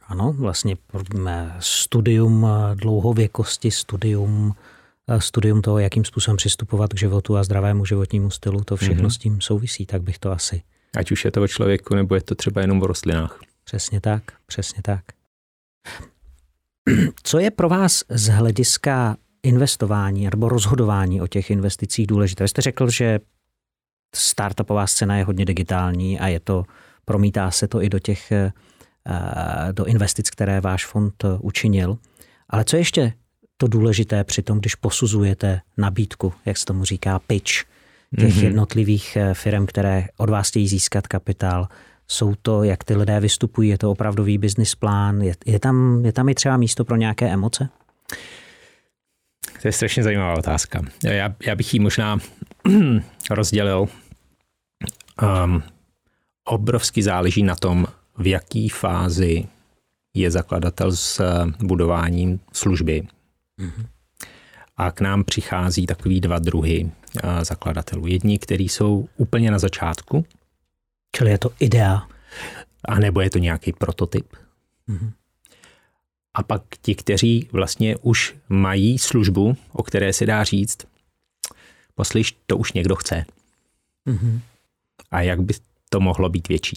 Ano, 0.07 0.33
vlastně 0.33 0.77
studium 1.59 2.47
dlouhověkosti, 2.73 3.71
studium, 3.71 4.55
studium 5.19 5.61
toho, 5.61 5.79
jakým 5.79 6.05
způsobem 6.05 6.37
přistupovat 6.37 6.93
k 6.93 6.99
životu 6.99 7.37
a 7.37 7.43
zdravému 7.43 7.85
životnímu 7.85 8.29
stylu, 8.29 8.63
to 8.63 8.75
všechno 8.75 9.09
mm-hmm. 9.09 9.13
s 9.13 9.17
tím 9.17 9.41
souvisí, 9.41 9.85
tak 9.85 10.01
bych 10.01 10.19
to 10.19 10.31
asi 10.31 10.61
Ať 10.97 11.11
už 11.11 11.25
je 11.25 11.31
to 11.31 11.41
o 11.41 11.47
člověku, 11.47 11.95
nebo 11.95 12.15
je 12.15 12.21
to 12.21 12.35
třeba 12.35 12.61
jenom 12.61 12.81
o 12.81 12.87
rostlinách. 12.87 13.39
Přesně 13.63 14.01
tak, 14.01 14.23
přesně 14.45 14.81
tak. 14.81 15.05
Co 17.23 17.39
je 17.39 17.51
pro 17.51 17.69
vás 17.69 18.03
z 18.09 18.27
hlediska 18.27 19.17
investování 19.43 20.29
nebo 20.29 20.49
rozhodování 20.49 21.21
o 21.21 21.27
těch 21.27 21.49
investicích 21.49 22.07
důležité? 22.07 22.43
Vy 22.43 22.47
jste 22.47 22.61
řekl, 22.61 22.89
že 22.89 23.19
startupová 24.15 24.87
scéna 24.87 25.17
je 25.17 25.23
hodně 25.23 25.45
digitální 25.45 26.19
a 26.19 26.27
je 26.27 26.39
to, 26.39 26.63
promítá 27.05 27.51
se 27.51 27.67
to 27.67 27.83
i 27.83 27.89
do 27.89 27.99
těch 27.99 28.31
eh, 28.31 28.51
do 29.71 29.85
investic, 29.85 30.29
které 30.29 30.61
váš 30.61 30.85
fond 30.85 31.23
učinil. 31.39 31.97
Ale 32.49 32.63
co 32.63 32.77
ještě 32.77 33.13
to 33.57 33.67
důležité 33.67 34.23
při 34.23 34.41
tom, 34.41 34.59
když 34.59 34.75
posuzujete 34.75 35.61
nabídku, 35.77 36.33
jak 36.45 36.57
se 36.57 36.65
tomu 36.65 36.85
říká, 36.85 37.19
pitch, 37.19 37.51
těch 38.19 38.35
mm-hmm. 38.35 38.43
jednotlivých 38.43 39.15
eh, 39.15 39.33
firm, 39.33 39.65
které 39.65 40.07
od 40.17 40.29
vás 40.29 40.49
chtějí 40.49 40.67
získat 40.67 41.07
kapitál. 41.07 41.67
Jsou 42.07 42.35
to, 42.41 42.63
jak 42.63 42.83
ty 42.83 42.95
lidé 42.95 43.19
vystupují, 43.19 43.69
je 43.69 43.77
to 43.77 43.91
opravdový 43.91 44.37
business 44.37 44.75
plán, 44.75 45.21
je, 45.21 45.33
je, 45.45 45.59
tam, 45.59 46.05
je 46.05 46.13
tam 46.13 46.29
i 46.29 46.35
třeba 46.35 46.57
místo 46.57 46.85
pro 46.85 46.95
nějaké 46.95 47.29
emoce? 47.29 47.69
To 49.61 49.67
je 49.67 49.71
strašně 49.71 50.03
zajímavá 50.03 50.37
otázka. 50.37 50.81
Já, 51.03 51.35
já 51.45 51.55
bych 51.55 51.73
ji 51.73 51.79
možná 51.79 52.19
rozdělil. 53.29 53.87
Um, 55.45 55.63
obrovsky 56.43 57.03
záleží 57.03 57.43
na 57.43 57.55
tom, 57.55 57.87
v 58.17 58.27
jaké 58.27 58.67
fázi 58.71 59.45
je 60.13 60.31
zakladatel 60.31 60.91
s 60.91 61.21
budováním 61.59 62.39
služby. 62.53 63.01
Mm-hmm. 63.59 63.85
A 64.77 64.91
k 64.91 65.01
nám 65.01 65.23
přichází 65.23 65.85
takový 65.85 66.21
dva 66.21 66.39
druhy 66.39 66.91
zakladatelů. 67.41 68.07
Jedni, 68.07 68.39
kteří 68.39 68.69
jsou 68.69 69.09
úplně 69.17 69.51
na 69.51 69.59
začátku. 69.59 70.25
Čili 71.15 71.31
je 71.31 71.37
to 71.37 71.53
idea. 71.59 72.07
A 72.85 72.99
nebo 72.99 73.21
je 73.21 73.29
to 73.29 73.37
nějaký 73.37 73.73
prototyp. 73.73 74.33
Mm-hmm. 74.89 75.11
A 76.33 76.43
pak 76.43 76.61
ti, 76.81 76.95
kteří 76.95 77.49
vlastně 77.51 77.97
už 77.97 78.35
mají 78.49 78.99
službu, 78.99 79.57
o 79.71 79.83
které 79.83 80.13
se 80.13 80.25
dá 80.25 80.43
říct, 80.43 80.77
poslyš, 81.95 82.37
to 82.45 82.57
už 82.57 82.73
někdo 82.73 82.95
chce. 82.95 83.25
Mm-hmm. 84.07 84.39
A 85.11 85.21
jak 85.21 85.41
by 85.41 85.53
to 85.89 85.99
mohlo 85.99 86.29
být 86.29 86.47
větší. 86.47 86.75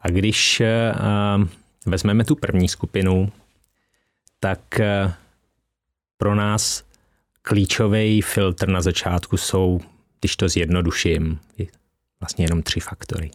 A 0.00 0.08
když 0.08 0.60
uh, 0.60 1.44
vezmeme 1.86 2.24
tu 2.24 2.36
první 2.36 2.68
skupinu, 2.68 3.32
tak 4.40 4.60
uh, 4.78 5.12
pro 6.16 6.34
nás 6.34 6.84
klíčový 7.42 8.22
filtr 8.22 8.68
na 8.68 8.82
začátku 8.82 9.36
jsou, 9.36 9.80
když 10.20 10.36
to 10.36 10.48
zjednoduším, 10.48 11.40
vlastně 12.20 12.44
jenom 12.44 12.62
tři 12.62 12.80
faktory. 12.80 13.30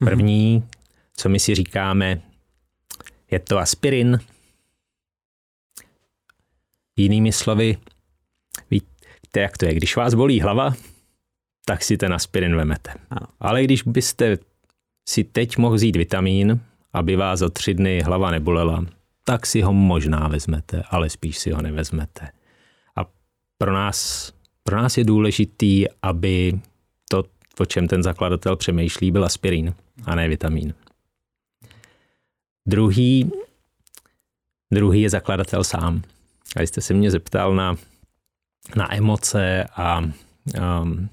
Mhm. 0.00 0.10
První, 0.10 0.64
co 1.16 1.28
my 1.28 1.40
si 1.40 1.54
říkáme, 1.54 2.22
je 3.30 3.38
to 3.38 3.58
aspirin. 3.58 4.20
Jinými 6.96 7.32
slovy, 7.32 7.76
víte, 8.70 9.40
jak 9.40 9.58
to 9.58 9.66
je, 9.66 9.74
když 9.74 9.96
vás 9.96 10.14
bolí 10.14 10.40
hlava, 10.40 10.74
tak 11.64 11.84
si 11.84 11.96
ten 11.96 12.12
aspirin 12.12 12.56
vemete. 12.56 12.94
Ano. 13.10 13.26
Ale 13.40 13.64
když 13.64 13.82
byste 13.82 14.38
si 15.08 15.24
teď 15.24 15.56
mohl 15.56 15.74
vzít 15.74 15.96
vitamín, 15.96 16.60
aby 16.92 17.16
vás 17.16 17.38
za 17.38 17.48
tři 17.48 17.74
dny 17.74 18.00
hlava 18.00 18.30
nebolela, 18.30 18.84
tak 19.24 19.46
si 19.46 19.60
ho 19.60 19.72
možná 19.72 20.28
vezmete, 20.28 20.82
ale 20.90 21.10
spíš 21.10 21.38
si 21.38 21.50
ho 21.50 21.62
nevezmete. 21.62 22.28
Pro 23.62 23.72
nás, 23.72 24.32
pro 24.62 24.76
nás 24.76 24.98
je 24.98 25.04
důležitý, 25.04 25.84
aby 26.02 26.60
to, 27.10 27.24
o 27.58 27.66
čem 27.66 27.88
ten 27.88 28.02
zakladatel 28.02 28.56
přemýšlí, 28.56 29.10
byl 29.10 29.24
aspirín 29.24 29.74
a 30.04 30.14
ne 30.14 30.28
vitamín. 30.28 30.74
Druhý, 32.66 33.32
druhý 34.72 35.02
je 35.02 35.10
zakladatel 35.10 35.64
sám. 35.64 36.02
A 36.56 36.62
jste 36.62 36.80
se 36.80 36.94
mě 36.94 37.10
zeptal 37.10 37.54
na, 37.54 37.76
na 38.76 38.94
emoce 38.94 39.64
a 39.64 39.98
um, 40.00 41.08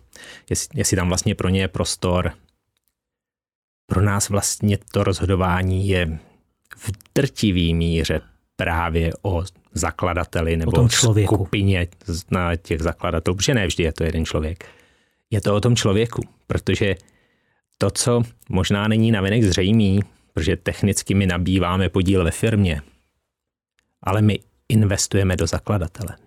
jestli, 0.50 0.80
jestli 0.80 0.98
tam 0.98 1.08
vlastně 1.08 1.36
pro 1.36 1.50
ně 1.50 1.62
je 1.62 1.68
prostor. 1.68 2.34
Pro 3.86 4.02
nás 4.02 4.30
vlastně 4.30 4.78
to 4.92 5.04
rozhodování 5.04 5.88
je 5.88 6.20
v 6.78 6.92
drtivý 7.16 7.74
míře 7.74 8.22
právě 8.58 9.12
o 9.22 9.44
zakladateli 9.74 10.58
nebo 10.58 10.72
o 10.72 10.76
tom 10.76 10.90
člověku. 10.90 11.36
skupině 11.36 11.88
na 12.32 12.56
těch 12.56 12.82
zakladatelů, 12.82 13.38
protože 13.38 13.54
ne 13.54 13.68
vždy 13.68 13.84
je 13.84 13.94
to 13.94 14.04
jeden 14.04 14.26
člověk. 14.26 14.70
Je 15.32 15.42
to 15.42 15.56
o 15.56 15.62
tom 15.62 15.76
člověku, 15.76 16.22
protože 16.48 16.96
to, 17.78 17.92
co 17.92 18.22
možná 18.50 18.88
není 18.88 19.12
navenek 19.12 19.44
zřejmý, 19.44 20.00
protože 20.34 20.56
technicky 20.56 21.14
my 21.14 21.26
nabýváme 21.26 21.90
podíl 21.90 22.24
ve 22.24 22.32
firmě, 22.32 22.82
ale 24.04 24.22
my 24.22 24.40
investujeme 24.70 25.36
do 25.36 25.48
zakladatele. 25.48 26.18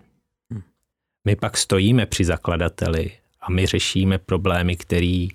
Hm. 0.53 0.61
My 1.25 1.35
pak 1.35 1.57
stojíme 1.57 2.05
při 2.05 2.25
zakladateli 2.25 3.11
a 3.41 3.51
my 3.51 3.65
řešíme 3.65 4.17
problémy, 4.17 4.75
které 4.75 5.27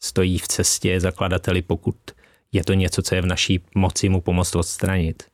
stojí 0.00 0.38
v 0.38 0.48
cestě 0.48 1.00
zakladateli, 1.00 1.62
pokud 1.62 1.96
je 2.52 2.64
to 2.64 2.74
něco, 2.74 3.02
co 3.02 3.14
je 3.14 3.22
v 3.22 3.26
naší 3.26 3.60
moci 3.74 4.08
mu 4.08 4.20
pomoct 4.20 4.56
odstranit. 4.56 5.31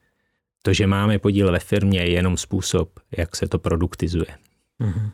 To, 0.62 0.72
že 0.72 0.86
máme 0.86 1.18
podíl 1.18 1.52
ve 1.52 1.58
firmě, 1.58 2.00
je 2.00 2.10
jenom 2.10 2.36
způsob, 2.36 3.00
jak 3.16 3.36
se 3.36 3.48
to 3.48 3.58
produktizuje. 3.58 4.26
Mm-hmm. 4.80 5.10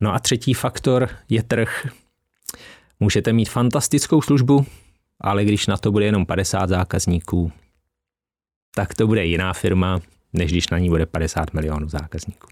No 0.00 0.14
a 0.14 0.18
třetí 0.18 0.54
faktor 0.54 1.08
je 1.28 1.42
trh. 1.42 1.86
Můžete 3.00 3.32
mít 3.32 3.48
fantastickou 3.48 4.22
službu, 4.22 4.66
ale 5.20 5.44
když 5.44 5.66
na 5.66 5.76
to 5.76 5.92
bude 5.92 6.04
jenom 6.04 6.26
50 6.26 6.68
zákazníků, 6.68 7.52
tak 8.74 8.94
to 8.94 9.06
bude 9.06 9.24
jiná 9.24 9.52
firma, 9.52 10.00
než 10.32 10.50
když 10.50 10.68
na 10.68 10.78
ní 10.78 10.88
bude 10.88 11.06
50 11.06 11.52
milionů 11.54 11.88
zákazníků. 11.88 12.48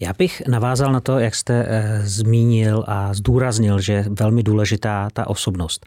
Já 0.00 0.12
bych 0.12 0.42
navázal 0.48 0.92
na 0.92 1.00
to, 1.00 1.18
jak 1.18 1.34
jste 1.34 1.66
e, 1.68 2.00
zmínil 2.06 2.84
a 2.86 3.14
zdůraznil, 3.14 3.80
že 3.80 3.92
je 3.92 4.04
velmi 4.08 4.42
důležitá 4.42 5.10
ta 5.12 5.26
osobnost. 5.26 5.86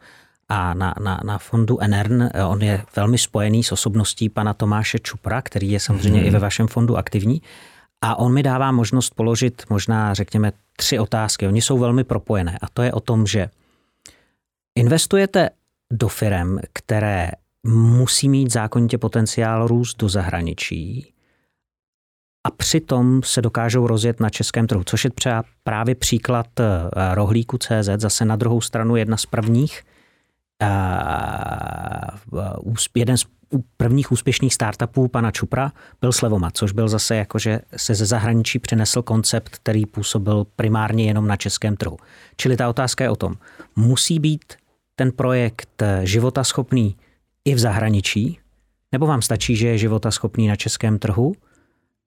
A 0.52 0.74
na, 0.74 0.94
na, 1.00 1.20
na 1.24 1.38
fondu 1.38 1.80
Enern, 1.80 2.22
eh, 2.22 2.46
on 2.46 2.62
je 2.62 2.84
velmi 2.96 3.18
spojený 3.18 3.64
s 3.64 3.72
osobností 3.72 4.30
pana 4.30 4.54
Tomáše 4.54 5.00
Čupra, 5.00 5.42
který 5.42 5.72
je 5.72 5.80
samozřejmě 5.80 6.20
hmm. 6.20 6.28
i 6.28 6.32
ve 6.32 6.40
vašem 6.40 6.68
fondu 6.68 6.98
aktivní. 6.98 7.42
A 8.02 8.20
on 8.20 8.34
mi 8.34 8.44
dává 8.44 8.72
možnost 8.72 9.16
položit 9.16 9.64
možná, 9.70 10.14
řekněme, 10.14 10.52
tři 10.78 11.00
otázky. 11.00 11.48
Oni 11.48 11.62
jsou 11.62 11.78
velmi 11.80 12.04
propojené. 12.04 12.58
A 12.62 12.70
to 12.74 12.82
je 12.82 12.94
o 12.94 13.00
tom, 13.00 13.28
že 13.28 13.50
investujete 14.76 15.50
do 15.92 16.08
firm, 16.08 16.58
které 16.74 17.32
musí 17.68 18.30
mít 18.30 18.52
zákonitě 18.52 18.98
potenciál 18.98 19.68
růst 19.68 19.98
do 19.98 20.10
zahraničí 20.10 21.14
a 22.44 22.52
přitom 22.52 23.24
se 23.24 23.42
dokážou 23.42 23.88
rozjet 23.88 24.20
na 24.20 24.30
českém 24.30 24.68
trhu, 24.68 24.84
což 24.84 25.04
je 25.04 25.10
třeba 25.10 25.44
právě 25.64 25.96
příklad 25.96 26.48
eh, 26.60 26.66
rohlíku 27.16 27.58
CZ, 27.58 27.90
zase 27.98 28.26
na 28.26 28.36
druhou 28.36 28.62
stranu 28.62 28.96
jedna 28.96 29.18
z 29.18 29.26
prvních 29.26 29.84
jeden 32.96 33.18
z 33.18 33.26
prvních 33.78 34.12
úspěšných 34.12 34.54
startupů 34.54 35.08
pana 35.08 35.32
Čupra 35.32 35.72
byl 36.02 36.12
Slevomat, 36.12 36.58
což 36.58 36.72
byl 36.72 36.88
zase 36.88 37.16
jako, 37.16 37.40
že 37.40 37.60
se 37.78 37.96
ze 37.96 38.06
zahraničí 38.06 38.60
přinesl 38.60 39.02
koncept, 39.02 39.50
který 39.50 39.86
působil 39.86 40.46
primárně 40.56 41.06
jenom 41.06 41.28
na 41.28 41.36
českém 41.36 41.76
trhu. 41.76 41.98
Čili 42.38 42.58
ta 42.58 42.70
otázka 42.70 43.04
je 43.04 43.10
o 43.10 43.16
tom, 43.16 43.34
musí 43.76 44.20
být 44.20 44.54
ten 44.96 45.12
projekt 45.12 45.84
životaschopný 46.04 46.96
i 47.46 47.56
v 47.56 47.60
zahraničí, 47.60 48.40
nebo 48.92 49.08
vám 49.08 49.22
stačí, 49.22 49.56
že 49.56 49.68
je 49.68 49.78
životaschopný 49.78 50.48
na 50.48 50.56
českém 50.56 51.00
trhu? 51.00 51.34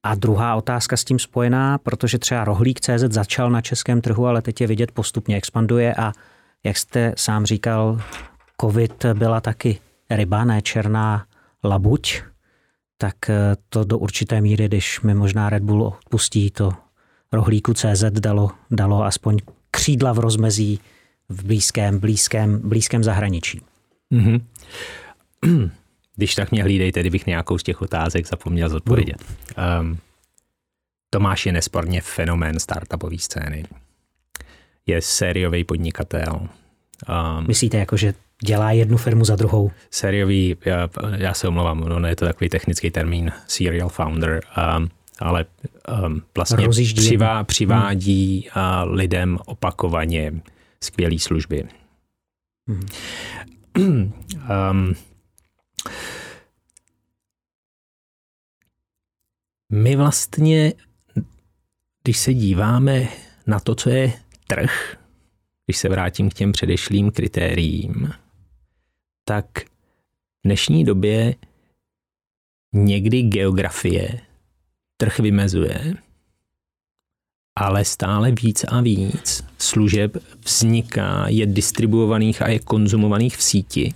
A 0.02 0.14
druhá 0.14 0.54
otázka 0.54 0.96
s 0.96 1.04
tím 1.04 1.18
spojená, 1.18 1.78
protože 1.78 2.18
třeba 2.18 2.44
Rohlík 2.44 2.80
CZ 2.80 3.02
začal 3.10 3.50
na 3.50 3.60
českém 3.60 4.00
trhu, 4.00 4.26
ale 4.26 4.42
teď 4.42 4.60
je 4.60 4.66
vidět 4.66 4.92
postupně 4.92 5.36
expanduje 5.36 5.94
a 5.94 6.12
jak 6.64 6.76
jste 6.76 7.12
sám 7.16 7.46
říkal, 7.46 8.00
covid 8.60 9.04
byla 9.14 9.40
taky 9.40 9.78
ryba, 10.10 10.44
ne 10.44 10.62
černá 10.62 11.26
labuť, 11.64 12.22
tak 12.98 13.30
eh, 13.30 13.56
to 13.68 13.84
do 13.84 13.98
určité 13.98 14.40
míry, 14.40 14.68
když 14.68 15.00
mi 15.00 15.14
možná 15.14 15.50
Red 15.50 15.62
Bull 15.62 15.82
odpustí 15.82 16.50
to 16.50 16.72
rohlíku 17.32 17.74
CZ 17.74 18.04
dalo, 18.10 18.50
dalo 18.70 19.04
aspoň 19.04 19.38
křídla 19.70 20.12
v 20.12 20.18
rozmezí 20.18 20.80
v 21.28 21.44
blízkém, 21.44 21.98
blízkém, 21.98 22.68
blízkém 22.68 23.04
zahraničí. 23.04 23.60
Mm-hmm. 24.12 24.40
Když 26.16 26.34
tak 26.34 26.50
mě 26.50 26.62
hlídejte, 26.62 27.00
kdybych 27.00 27.26
nějakou 27.26 27.58
z 27.58 27.62
těch 27.62 27.82
otázek 27.82 28.26
zapomněl 28.26 28.68
zodpovědět. 28.68 29.24
Um, 29.80 29.98
Tomáš 31.10 31.46
je 31.46 31.52
nesporně 31.52 32.00
fenomén 32.00 32.60
startupové 32.60 33.18
scény. 33.18 33.64
Je 34.86 35.02
sériový 35.02 35.64
podnikatel. 35.64 36.48
Um, 37.08 37.46
Myslíte, 37.46 37.78
jako, 37.78 37.96
že 37.96 38.14
dělá 38.44 38.72
jednu 38.72 38.96
firmu 38.96 39.24
za 39.24 39.36
druhou? 39.36 39.70
Sériový, 39.90 40.56
já, 40.64 40.88
já 41.16 41.34
se 41.34 41.48
omlouvám, 41.48 41.80
no, 41.80 42.08
je 42.08 42.16
to 42.16 42.24
takový 42.24 42.50
technický 42.50 42.90
termín, 42.90 43.32
serial 43.46 43.88
founder, 43.88 44.40
um, 44.78 44.88
ale 45.18 45.46
um, 46.06 46.22
vlastně 46.36 46.68
přivá, 46.68 47.44
přivádí 47.44 48.48
hmm. 48.52 48.64
uh, 48.64 48.94
lidem 48.94 49.38
opakovaně 49.46 50.32
skvělé 50.82 51.18
služby. 51.18 51.64
Hmm. 53.76 54.12
um, 54.70 54.94
my 59.72 59.96
vlastně, 59.96 60.72
když 62.04 62.18
se 62.18 62.34
díváme 62.34 63.08
na 63.46 63.60
to, 63.60 63.74
co 63.74 63.90
je 63.90 64.12
trh, 64.46 64.96
když 65.66 65.76
se 65.76 65.88
vrátím 65.88 66.30
k 66.30 66.34
těm 66.34 66.52
předešlým 66.52 67.10
kritériím, 67.10 68.12
tak 69.24 69.46
v 69.64 69.68
dnešní 70.44 70.84
době 70.84 71.34
někdy 72.72 73.22
geografie 73.22 74.20
trh 74.96 75.18
vymezuje, 75.18 75.94
ale 77.58 77.84
stále 77.84 78.32
víc 78.32 78.64
a 78.64 78.80
víc 78.80 79.44
služeb 79.58 80.16
vzniká, 80.44 81.28
je 81.28 81.46
distribuovaných 81.46 82.42
a 82.42 82.48
je 82.48 82.58
konzumovaných 82.58 83.36
v 83.36 83.42
síti. 83.42 83.94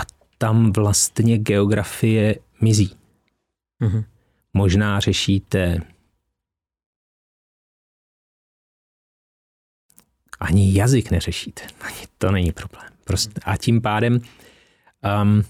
A 0.00 0.02
tam 0.38 0.72
vlastně 0.72 1.38
geografie 1.38 2.36
mizí. 2.60 2.96
Mm-hmm. 3.82 4.04
Možná 4.54 5.00
řešíte 5.00 5.80
ani 10.40 10.78
jazyk 10.78 11.10
neřešíte. 11.10 11.62
Ani 11.80 11.96
to 12.18 12.30
není 12.30 12.52
problém. 12.52 12.86
Prostě. 13.04 13.40
A 13.44 13.56
tím 13.56 13.80
pádem 13.80 14.20
um, 15.22 15.42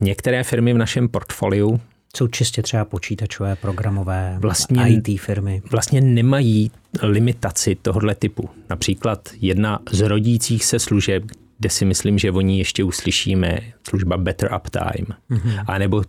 některé 0.00 0.44
firmy 0.44 0.72
v 0.74 0.78
našem 0.78 1.08
portfoliu 1.08 1.80
jsou 2.16 2.28
čistě 2.28 2.62
třeba 2.62 2.84
počítačové, 2.84 3.56
programové, 3.56 4.36
vlastně, 4.38 4.88
IT 4.88 5.20
firmy. 5.20 5.62
Vlastně 5.70 6.00
nemají 6.00 6.70
limitaci 7.02 7.74
tohoto 7.74 8.14
typu. 8.14 8.50
Například 8.70 9.28
jedna 9.40 9.78
z 9.90 10.00
rodících 10.00 10.64
se 10.64 10.78
služeb, 10.78 11.24
kde 11.58 11.70
si 11.70 11.84
myslím, 11.84 12.18
že 12.18 12.30
o 12.30 12.40
ní 12.40 12.58
ještě 12.58 12.84
uslyšíme, 12.84 13.60
služba 13.88 14.16
Better 14.16 14.50
Uptime, 14.56 15.16
mm-hmm. 15.30 15.64
anebo 15.66 15.96
uh, 15.96 16.02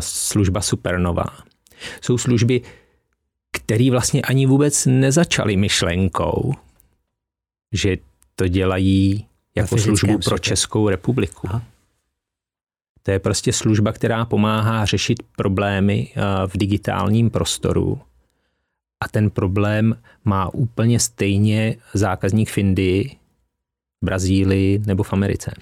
služba 0.00 0.60
Supernova. 0.60 1.24
Jsou 2.00 2.18
služby, 2.18 2.60
které 3.52 3.90
vlastně 3.90 4.22
ani 4.22 4.46
vůbec 4.46 4.86
nezačaly 4.86 5.56
myšlenkou, 5.56 6.54
že 7.72 7.96
to 8.34 8.48
dělají 8.48 9.26
jako 9.54 9.78
službu 9.78 9.96
světě. 9.96 10.24
pro 10.24 10.38
Českou 10.38 10.88
republiku. 10.88 11.48
Aha. 11.50 11.62
To 13.02 13.10
je 13.10 13.18
prostě 13.18 13.52
služba, 13.52 13.92
která 13.92 14.24
pomáhá 14.24 14.84
řešit 14.84 15.22
problémy 15.36 16.08
eh, 16.10 16.20
v 16.46 16.56
digitálním 16.56 17.30
prostoru. 17.30 18.00
A 19.04 19.08
ten 19.08 19.30
problém 19.30 19.98
má 20.24 20.54
úplně 20.54 21.00
stejně 21.00 21.76
zákazník 21.94 22.50
v 22.50 22.58
Indii, 22.58 23.16
Brazílii 24.04 24.78
nebo 24.86 25.02
v 25.02 25.12
Americe. 25.12 25.52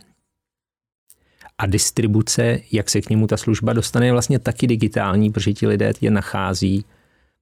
A 1.58 1.66
distribuce, 1.66 2.60
jak 2.72 2.90
se 2.90 3.00
k 3.00 3.10
němu 3.10 3.26
ta 3.26 3.36
služba 3.36 3.72
dostane, 3.72 4.06
je 4.06 4.12
vlastně 4.12 4.38
taky 4.38 4.66
digitální, 4.66 5.30
protože 5.30 5.52
ti 5.52 5.66
lidé 5.66 5.92
je 6.00 6.10
nachází, 6.10 6.84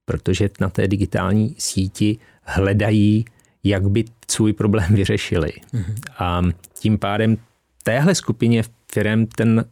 protože 0.05 0.49
na 0.59 0.69
té 0.69 0.87
digitální 0.87 1.55
síti 1.57 2.17
hledají, 2.43 3.25
jak 3.63 3.89
by 3.89 4.05
svůj 4.31 4.53
problém 4.53 4.95
vyřešili. 4.95 5.53
Mm-hmm. 5.73 5.95
A 6.17 6.41
tím 6.79 6.97
pádem 6.97 7.37
téhle 7.83 8.15
skupině 8.15 8.63
firm 8.91 9.25
ten, 9.25 9.65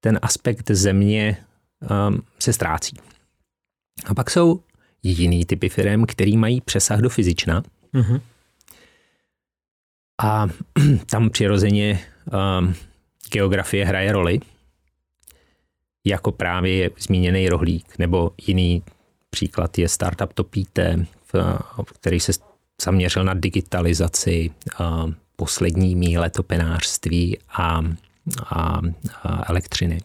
ten 0.00 0.18
aspekt 0.22 0.70
země 0.70 1.36
um, 2.08 2.22
se 2.38 2.52
ztrácí. 2.52 2.96
A 4.06 4.14
pak 4.14 4.30
jsou 4.30 4.60
jiný 5.02 5.44
typy 5.44 5.68
firm, 5.68 6.06
který 6.06 6.36
mají 6.36 6.60
přesah 6.60 7.00
do 7.00 7.08
fyzična. 7.08 7.62
Mm-hmm. 7.94 8.20
A 10.22 10.48
tam 11.10 11.30
přirozeně 11.30 12.00
um, 12.60 12.74
geografie 13.32 13.84
hraje 13.84 14.12
roli, 14.12 14.40
jako 16.04 16.32
právě 16.32 16.90
zmíněný 16.98 17.48
rohlík, 17.48 17.98
nebo 17.98 18.32
jiný 18.46 18.82
příklad 19.30 19.78
je 19.78 19.88
startup 19.88 20.32
Topíte, 20.32 21.06
který 21.94 22.20
se 22.20 22.32
zaměřil 22.80 23.24
na 23.24 23.34
digitalizaci 23.34 24.50
poslední 25.36 25.94
míle 25.96 26.30
topenářství 26.30 27.38
a, 27.48 27.82
a, 28.46 28.80
a 29.22 29.50
elektřiny. 29.50 30.00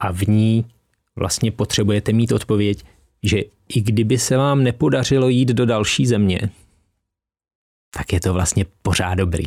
A 0.00 0.12
v 0.12 0.22
ní 0.22 0.66
vlastně 1.16 1.50
potřebujete 1.50 2.12
mít 2.12 2.32
odpověď, 2.32 2.84
že 3.22 3.38
i 3.68 3.80
kdyby 3.80 4.18
se 4.18 4.36
vám 4.36 4.62
nepodařilo 4.62 5.28
jít 5.28 5.48
do 5.48 5.66
další 5.66 6.06
země, 6.06 6.40
tak 7.90 8.12
je 8.12 8.20
to 8.20 8.34
vlastně 8.34 8.66
pořád 8.82 9.14
dobrý. 9.14 9.46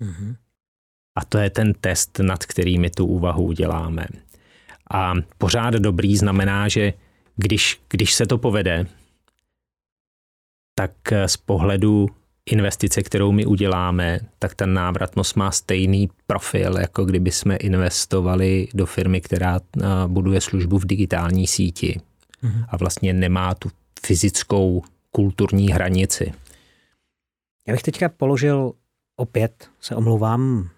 Mm-hmm. 0.00 0.36
A 1.16 1.24
to 1.24 1.38
je 1.38 1.50
ten 1.50 1.74
test, 1.74 2.18
nad 2.18 2.46
kterými 2.46 2.90
tu 2.90 3.06
úvahu 3.06 3.52
děláme. 3.52 4.06
A 4.90 5.14
pořád 5.38 5.74
dobrý 5.74 6.16
znamená, 6.16 6.68
že 6.68 6.92
když, 7.36 7.80
když 7.88 8.14
se 8.14 8.26
to 8.26 8.38
povede, 8.38 8.86
tak 10.74 10.92
z 11.26 11.36
pohledu 11.36 12.08
investice, 12.50 13.02
kterou 13.02 13.32
my 13.32 13.46
uděláme, 13.46 14.20
tak 14.38 14.54
ta 14.54 14.66
návratnost 14.66 15.36
má 15.36 15.50
stejný 15.50 16.10
profil, 16.26 16.78
jako 16.78 17.04
kdyby 17.04 17.30
jsme 17.30 17.56
investovali 17.56 18.68
do 18.74 18.86
firmy, 18.86 19.20
která 19.20 19.60
buduje 20.06 20.40
službu 20.40 20.78
v 20.78 20.86
digitální 20.86 21.46
síti 21.46 22.00
mm-hmm. 22.42 22.64
a 22.68 22.76
vlastně 22.76 23.12
nemá 23.12 23.54
tu 23.54 23.70
fyzickou 24.06 24.82
kulturní 25.10 25.68
hranici. 25.68 26.32
Já 27.68 27.74
bych 27.74 27.82
teďka 27.82 28.08
položil 28.08 28.72
opět, 29.16 29.68
se 29.80 29.96
omlouvám, 29.96 30.68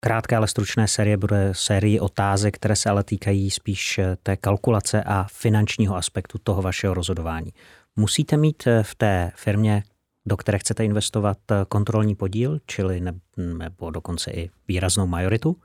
krátké, 0.00 0.36
ale 0.36 0.48
stručné 0.48 0.88
série 0.88 1.16
bude 1.16 1.50
série 1.52 2.00
otázek, 2.00 2.54
které 2.54 2.76
se 2.76 2.90
ale 2.90 3.04
týkají 3.04 3.50
spíš 3.50 3.98
eh, 3.98 4.16
té 4.22 4.36
kalkulace 4.36 5.02
a 5.02 5.26
finančního 5.32 5.96
aspektu 5.96 6.38
toho 6.38 6.62
vašeho 6.62 6.94
rozhodování. 6.94 7.52
Musíte 7.96 8.36
mít 8.36 8.66
eh, 8.66 8.82
v 8.82 8.94
té 8.94 9.32
firmě, 9.36 9.82
do 10.26 10.36
které 10.36 10.58
chcete 10.58 10.84
investovat, 10.84 11.38
eh, 11.50 11.64
kontrolní 11.68 12.14
podíl, 12.14 12.58
čili 12.66 13.00
ne, 13.00 13.12
nebo 13.36 13.90
dokonce 13.90 14.30
i 14.30 14.50
výraznou 14.68 15.06
majoritu. 15.06 15.56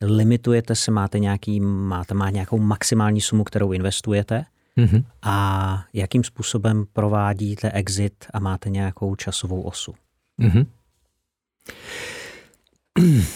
Limitujete 0.00 0.74
se, 0.74 0.90
máte, 0.90 1.18
nějaký, 1.18 1.60
máte 1.60 2.14
má 2.14 2.30
nějakou 2.30 2.58
maximální 2.58 3.20
sumu, 3.20 3.44
kterou 3.44 3.72
investujete 3.72 4.44
mm-hmm. 4.76 5.04
a 5.22 5.84
jakým 5.92 6.24
způsobem 6.24 6.84
provádíte 6.92 7.70
exit 7.70 8.26
a 8.32 8.40
máte 8.40 8.70
nějakou 8.70 9.16
časovou 9.16 9.62
osu. 9.62 9.94
Mm-hmm. 10.40 10.66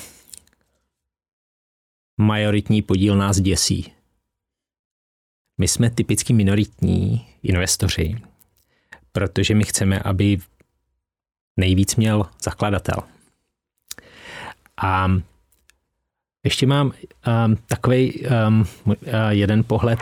Majoritní 2.21 2.83
podíl 2.83 3.17
nás 3.17 3.41
děsí. 3.41 3.96
My 5.59 5.69
jsme 5.69 5.91
typicky 5.91 6.33
minoritní 6.33 7.27
investoři, 7.43 8.17
protože 9.13 9.55
my 9.55 9.65
chceme, 9.65 9.99
aby 9.99 10.39
nejvíc 11.57 11.97
měl 11.97 12.27
zakladatel. 12.43 13.03
A 14.83 15.09
ještě 16.45 16.67
mám 16.67 16.87
um, 16.87 17.57
takový 17.57 18.27
um, 18.27 18.61
uh, 18.85 18.95
jeden 19.29 19.65
pohled, 19.65 20.01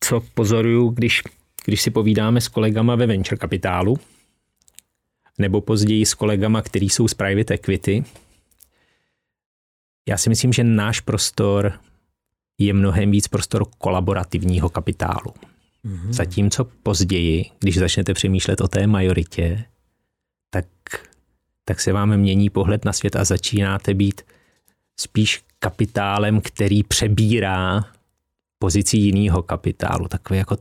co 0.00 0.20
pozoruju, 0.20 0.88
když, 0.88 1.22
když 1.64 1.82
si 1.82 1.90
povídáme 1.90 2.40
s 2.40 2.48
kolegama 2.48 2.94
ve 2.94 3.06
venture 3.06 3.36
kapitálu, 3.36 3.98
nebo 5.38 5.60
později 5.60 6.06
s 6.06 6.14
kolegama, 6.14 6.62
kteří 6.62 6.90
jsou 6.90 7.08
z 7.08 7.14
private 7.14 7.54
equity. 7.54 8.04
Já 10.08 10.16
si 10.18 10.28
myslím, 10.28 10.52
že 10.52 10.64
náš 10.64 11.00
prostor 11.00 11.80
je 12.58 12.72
mnohem 12.72 13.10
víc 13.10 13.28
prostor 13.28 13.64
kolaborativního 13.78 14.68
kapitálu. 14.68 15.34
Mm-hmm. 15.84 16.12
Zatímco 16.12 16.64
později, 16.64 17.44
když 17.60 17.78
začnete 17.78 18.14
přemýšlet 18.14 18.60
o 18.60 18.68
té 18.68 18.86
majoritě, 18.86 19.64
tak, 20.50 20.66
tak 21.64 21.80
se 21.80 21.92
vám 21.92 22.16
mění 22.16 22.50
pohled 22.50 22.84
na 22.84 22.92
svět 22.92 23.16
a 23.16 23.24
začínáte 23.24 23.94
být 23.94 24.22
spíš 25.00 25.42
kapitálem, 25.58 26.40
který 26.40 26.82
přebírá 26.82 27.84
pozici 28.58 28.96
jiného 28.96 29.42
kapitálu, 29.42 30.08
takový 30.08 30.38
jako 30.38 30.56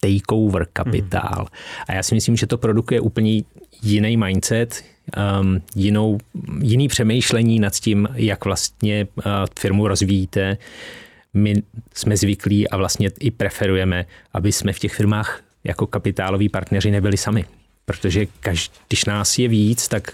takeover 0.00 0.66
kapitál. 0.72 1.40
Mm. 1.40 1.46
A 1.88 1.92
já 1.92 2.02
si 2.02 2.14
myslím, 2.14 2.36
že 2.36 2.46
to 2.46 2.58
produkuje 2.58 3.00
úplně 3.00 3.42
jiný 3.82 4.16
mindset, 4.16 4.84
um, 5.40 5.62
jinou, 5.74 6.18
jiný 6.62 6.88
přemýšlení 6.88 7.60
nad 7.60 7.74
tím, 7.74 8.08
jak 8.14 8.44
vlastně 8.44 9.06
uh, 9.14 9.24
firmu 9.58 9.88
rozvíjíte, 9.88 10.58
my 11.36 11.62
jsme 11.94 12.16
zvyklí 12.16 12.68
a 12.68 12.76
vlastně 12.76 13.10
i 13.20 13.30
preferujeme, 13.30 14.06
aby 14.32 14.52
jsme 14.52 14.72
v 14.72 14.78
těch 14.78 14.94
firmách 14.94 15.40
jako 15.64 15.86
kapitáloví 15.86 16.48
partneři 16.48 16.90
nebyli 16.90 17.16
sami. 17.16 17.44
Protože 17.84 18.26
každý, 18.40 18.74
když 18.88 19.04
nás 19.04 19.38
je 19.38 19.48
víc, 19.48 19.88
tak 19.88 20.12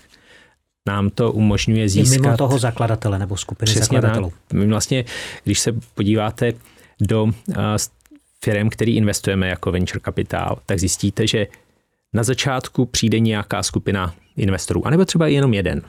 nám 0.88 1.10
to 1.10 1.32
umožňuje 1.32 1.88
získat... 1.88 2.16
I 2.16 2.20
mimo 2.20 2.36
toho 2.36 2.58
zakladatele 2.58 3.18
nebo 3.18 3.36
skupiny 3.36 3.66
Přesně 3.66 3.84
zakladatelů. 3.84 4.32
Tak. 4.48 4.60
Vlastně, 4.60 5.04
když 5.44 5.58
se 5.60 5.72
podíváte 5.94 6.52
do 7.00 7.24
uh, 7.24 7.32
firm, 8.44 8.68
který 8.68 8.96
investujeme 8.96 9.48
jako 9.48 9.72
venture 9.72 10.00
kapitál, 10.00 10.58
tak 10.66 10.78
zjistíte, 10.78 11.26
že 11.26 11.46
na 12.12 12.22
začátku 12.22 12.86
přijde 12.86 13.18
nějaká 13.18 13.62
skupina 13.62 14.14
investorů, 14.36 14.86
anebo 14.86 15.04
třeba 15.04 15.26
jenom 15.26 15.54
jeden 15.54 15.82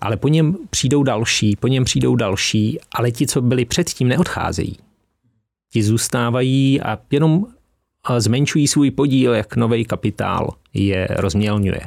ale 0.00 0.16
po 0.16 0.28
něm 0.28 0.56
přijdou 0.70 1.02
další, 1.02 1.56
po 1.56 1.68
něm 1.68 1.84
přijdou 1.84 2.16
další, 2.16 2.78
ale 2.92 3.10
ti, 3.10 3.26
co 3.26 3.42
byli 3.42 3.64
předtím, 3.64 4.08
neodcházejí. 4.08 4.76
Ti 5.72 5.82
zůstávají 5.82 6.80
a 6.80 6.98
jenom 7.10 7.46
zmenšují 8.18 8.68
svůj 8.68 8.90
podíl, 8.90 9.34
jak 9.34 9.56
nový 9.56 9.84
kapitál 9.84 10.50
je 10.74 11.08
rozmělňuje. 11.10 11.80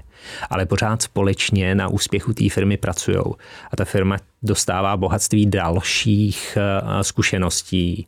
Ale 0.49 0.65
pořád 0.65 1.01
společně 1.01 1.75
na 1.75 1.87
úspěchu 1.87 2.33
té 2.33 2.49
firmy 2.49 2.77
pracují. 2.77 3.17
A 3.71 3.75
ta 3.75 3.85
firma 3.85 4.17
dostává 4.43 4.97
bohatství 4.97 5.45
dalších 5.45 6.57
zkušeností, 7.01 8.07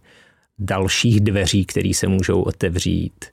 dalších 0.59 1.19
dveří, 1.19 1.65
které 1.65 1.93
se 1.93 2.07
můžou 2.07 2.41
otevřít. 2.41 3.25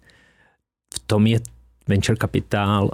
V 0.95 0.99
tom 0.99 1.27
je 1.27 1.41
venture 1.89 2.17
kapitál 2.17 2.91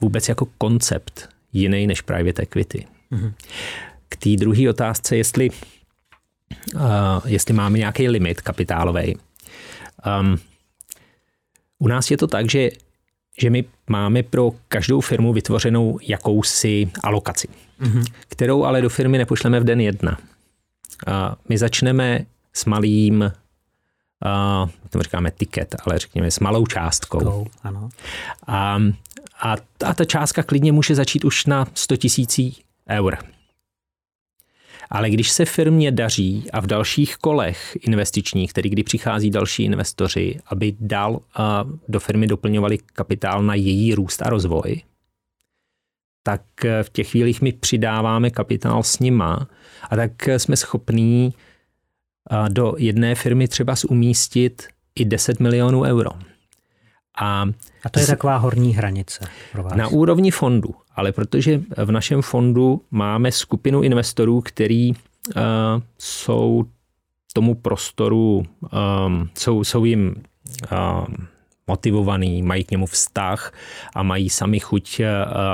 vůbec 0.00 0.28
jako 0.28 0.46
koncept 0.58 1.28
jiný 1.52 1.86
než 1.86 2.00
private 2.00 2.42
equity. 2.42 2.86
K 4.08 4.16
té 4.16 4.30
druhé 4.36 4.70
otázce, 4.70 5.16
jestli, 5.16 5.50
uh, 6.74 6.80
jestli 7.24 7.54
máme 7.54 7.78
nějaký 7.78 8.08
limit 8.08 8.40
kapitálový. 8.40 9.16
Um, 10.20 10.38
u 11.78 11.88
nás 11.88 12.10
je 12.10 12.16
to 12.16 12.26
tak, 12.26 12.50
že, 12.50 12.70
že 13.38 13.50
my 13.50 13.64
máme 13.88 14.22
pro 14.22 14.50
každou 14.68 15.00
firmu 15.00 15.32
vytvořenou 15.32 15.98
jakousi 16.02 16.90
alokaci, 17.02 17.48
mm-hmm. 17.80 18.04
kterou 18.28 18.64
ale 18.64 18.82
do 18.82 18.88
firmy 18.88 19.18
nepošleme 19.18 19.60
v 19.60 19.64
den 19.64 19.80
jedna. 19.80 20.18
Uh, 21.08 21.14
my 21.48 21.58
začneme 21.58 22.26
s 22.52 22.64
malým, 22.64 23.20
uh, 23.22 24.70
to 24.90 25.02
říkáme 25.02 25.30
ticket, 25.30 25.76
ale 25.86 25.98
řekněme 25.98 26.30
s 26.30 26.38
malou 26.40 26.66
částkou. 26.66 27.18
Go, 27.18 27.44
ano. 27.62 27.88
A, 28.46 28.80
a, 29.40 29.56
a 29.84 29.94
ta 29.94 30.04
částka 30.04 30.42
klidně 30.42 30.72
může 30.72 30.94
začít 30.94 31.24
už 31.24 31.46
na 31.46 31.66
100 31.74 31.96
tisící 31.96 32.62
eur. 32.90 33.18
Ale 34.90 35.10
když 35.10 35.30
se 35.30 35.44
firmě 35.44 35.92
daří 35.92 36.50
a 36.52 36.60
v 36.60 36.66
dalších 36.66 37.16
kolech 37.16 37.76
investičních, 37.80 38.52
tedy 38.52 38.68
kdy 38.68 38.82
přichází 38.82 39.30
další 39.30 39.64
investoři, 39.64 40.40
aby 40.46 40.76
dál 40.80 41.20
do 41.88 42.00
firmy 42.00 42.26
doplňovali 42.26 42.78
kapitál 42.78 43.42
na 43.42 43.54
její 43.54 43.94
růst 43.94 44.22
a 44.22 44.30
rozvoj, 44.30 44.82
tak 46.22 46.42
v 46.82 46.90
těch 46.90 47.10
chvílích 47.10 47.42
my 47.42 47.52
přidáváme 47.52 48.30
kapitál 48.30 48.82
s 48.82 48.98
nima 48.98 49.48
a 49.90 49.96
tak 49.96 50.28
jsme 50.28 50.56
schopní 50.56 51.34
do 52.48 52.74
jedné 52.78 53.14
firmy 53.14 53.48
třeba 53.48 53.74
umístit 53.88 54.68
i 54.94 55.04
10 55.04 55.40
milionů 55.40 55.82
euro. 55.82 56.10
A, 57.20 57.46
a 57.84 57.88
to 57.90 58.00
je 58.00 58.04
z, 58.04 58.08
taková 58.08 58.36
horní 58.36 58.74
hranice 58.74 59.24
pro 59.52 59.62
vás? 59.62 59.74
Na 59.76 59.88
úrovni 59.88 60.30
fondu, 60.30 60.74
ale 60.96 61.12
protože 61.12 61.60
v 61.76 61.90
našem 61.92 62.22
fondu 62.22 62.82
máme 62.90 63.32
skupinu 63.32 63.82
investorů, 63.82 64.40
který 64.40 64.90
uh, 64.90 64.96
jsou 65.98 66.64
tomu 67.32 67.54
prostoru, 67.54 68.42
um, 69.06 69.30
jsou, 69.34 69.64
jsou 69.64 69.84
jim 69.84 70.14
um, 70.72 71.26
motivovaný, 71.66 72.42
mají 72.42 72.64
k 72.64 72.70
němu 72.70 72.86
vztah 72.86 73.52
a 73.94 74.02
mají 74.02 74.30
sami 74.30 74.60
chuť 74.60 75.00
uh, 75.00 75.06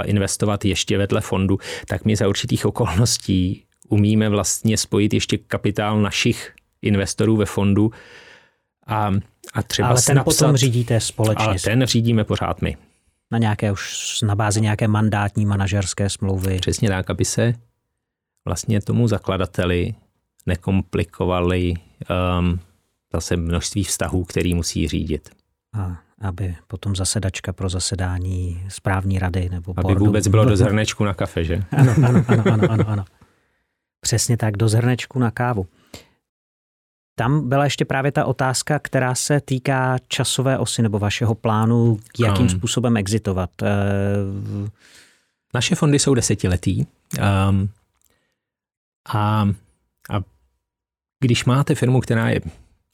investovat 0.05 0.65
ještě 0.65 0.99
vedle 0.99 1.21
fondu, 1.21 1.59
tak 1.89 2.05
my 2.05 2.17
za 2.17 2.29
určitých 2.29 2.67
okolností 2.67 3.63
umíme 3.89 4.29
vlastně 4.29 4.77
spojit 4.77 5.15
ještě 5.15 5.39
kapitál 5.39 6.01
našich 6.01 6.55
investorů 6.83 7.37
ve 7.37 7.47
fondu 7.47 7.91
a 8.87 9.13
a 9.53 9.63
třeba 9.63 9.89
ale 9.89 10.03
ten 10.03 10.17
napsat, 10.17 10.35
potom 10.45 10.57
řídíte 10.57 11.01
společně. 11.01 11.45
Ale 11.45 11.57
ten 11.65 11.87
řídíme 11.87 12.25
pořád 12.25 12.63
my. 12.63 12.77
Na 13.33 13.39
nějaké 13.39 13.73
už 13.73 14.21
na 14.23 14.35
bázi 14.35 14.61
nějaké 14.61 14.89
mandátní 14.89 15.47
manažerské 15.47 16.11
smlouvy. 16.11 16.59
Přesně 16.61 16.89
tak, 16.89 17.11
aby 17.11 17.25
se 17.25 17.55
vlastně 18.45 18.81
tomu 18.81 19.09
zakladateli 19.09 19.95
nekomplikovali 20.47 21.75
um, 22.41 22.61
zase 23.13 23.37
množství 23.37 23.85
vztahů, 23.85 24.25
který 24.25 24.55
musí 24.55 24.89
řídit. 24.89 25.31
A 25.79 25.99
aby 26.21 26.57
potom 26.67 26.97
zasedačka 26.97 27.53
pro 27.53 27.69
zasedání 27.69 28.65
správní 28.69 29.19
rady 29.19 29.49
nebo 29.49 29.75
Aby 29.77 29.83
boardu. 29.83 30.05
vůbec 30.05 30.29
bylo 30.29 30.45
do 30.45 30.57
zhrnečku 30.57 31.05
na 31.05 31.15
kafe, 31.15 31.45
že? 31.45 31.65
Ano, 31.71 31.95
ano, 32.07 32.25
ano, 32.29 32.43
ano, 32.53 32.71
ano, 32.71 32.85
ano. 32.89 33.05
Přesně 34.01 34.37
tak, 34.37 34.57
do 34.57 34.69
zhrnečku 34.69 35.19
na 35.19 35.31
kávu. 35.31 35.67
Tam 37.19 37.49
byla 37.49 37.65
ještě 37.65 37.85
právě 37.85 38.13
ta 38.13 38.25
otázka, 38.25 38.79
která 38.79 39.15
se 39.15 39.41
týká 39.41 39.97
časové 40.09 40.59
osy 40.59 40.83
nebo 40.83 40.99
vašeho 40.99 41.35
plánu, 41.35 41.99
jakým 42.19 42.43
um, 42.43 42.49
způsobem 42.49 42.97
exitovat. 42.97 43.51
Eh, 43.63 43.67
Naše 45.55 45.75
fondy 45.75 45.99
jsou 45.99 46.15
desetiletý. 46.15 46.85
Um, 47.49 47.69
a, 49.09 49.49
a 50.11 50.21
když 51.21 51.45
máte 51.45 51.75
firmu, 51.75 52.01
která 52.01 52.29
je 52.29 52.41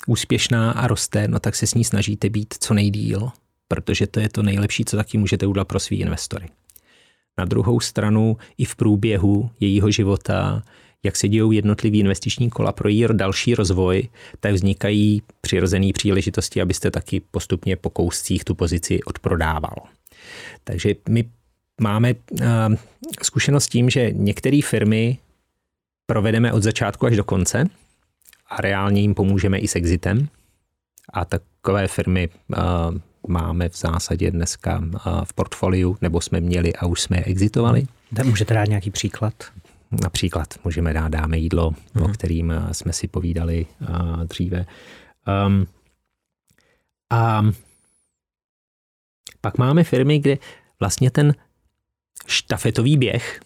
úspěšná 0.06 0.72
a 0.72 0.86
roste, 0.86 1.28
no 1.28 1.40
tak 1.40 1.56
se 1.56 1.66
s 1.66 1.74
ní 1.74 1.84
snažíte 1.84 2.28
být 2.30 2.54
co 2.60 2.74
nejdíl, 2.74 3.30
protože 3.68 4.06
to 4.06 4.20
je 4.20 4.28
to 4.28 4.42
nejlepší, 4.42 4.84
co 4.84 4.96
taky 4.96 5.18
můžete 5.18 5.46
udělat 5.46 5.68
pro 5.68 5.80
svý 5.80 6.00
investory. 6.00 6.48
Na 7.38 7.44
druhou 7.44 7.80
stranu 7.80 8.36
i 8.58 8.64
v 8.64 8.76
průběhu 8.76 9.50
jejího 9.60 9.90
života 9.90 10.62
jak 11.02 11.16
se 11.16 11.28
dějou 11.28 11.50
jednotlivý 11.50 11.98
investiční 11.98 12.50
kola 12.50 12.72
pro 12.72 12.88
její 12.88 13.06
další 13.12 13.54
rozvoj, 13.54 14.08
tak 14.40 14.52
vznikají 14.52 15.22
přirozené 15.40 15.92
příležitosti, 15.92 16.62
abyste 16.62 16.90
taky 16.90 17.20
postupně 17.30 17.76
po 17.76 17.90
kouscích 17.90 18.44
tu 18.44 18.54
pozici 18.54 19.02
odprodával. 19.02 19.74
Takže 20.64 20.94
my 21.08 21.24
máme 21.80 22.14
uh, 22.14 22.46
zkušenost 23.22 23.68
tím, 23.68 23.90
že 23.90 24.10
některé 24.12 24.60
firmy 24.64 25.18
provedeme 26.06 26.52
od 26.52 26.62
začátku 26.62 27.06
až 27.06 27.16
do 27.16 27.24
konce 27.24 27.64
a 28.46 28.60
reálně 28.60 29.00
jim 29.00 29.14
pomůžeme 29.14 29.58
i 29.58 29.68
s 29.68 29.76
exitem. 29.76 30.28
A 31.12 31.24
takové 31.24 31.88
firmy 31.88 32.28
uh, 32.28 32.58
máme 33.28 33.68
v 33.68 33.76
zásadě 33.76 34.30
dneska 34.30 34.78
uh, 34.78 35.24
v 35.24 35.32
portfoliu, 35.32 35.96
nebo 36.00 36.20
jsme 36.20 36.40
měli 36.40 36.72
a 36.72 36.86
už 36.86 37.00
jsme 37.00 37.16
je 37.16 37.24
exitovali. 37.24 37.86
Můžete 38.24 38.54
dát 38.54 38.68
nějaký 38.68 38.90
příklad? 38.90 39.34
Například 40.02 40.54
můžeme 40.64 40.92
dát 40.92 41.08
dáme 41.08 41.38
jídlo, 41.38 41.70
hmm. 41.94 42.04
o 42.04 42.06
mhm. 42.06 42.14
kterým 42.14 42.50
eh, 42.50 42.74
jsme 42.74 42.92
si 42.92 43.08
povídali 43.08 43.66
uh, 43.80 44.24
dříve. 44.24 44.66
Um, 45.46 45.66
a 47.10 47.42
pak 49.40 49.58
máme 49.58 49.84
firmy, 49.84 50.18
kde 50.18 50.38
vlastně 50.80 51.10
ten 51.10 51.34
štafetový 52.26 52.96
běh, 52.96 53.40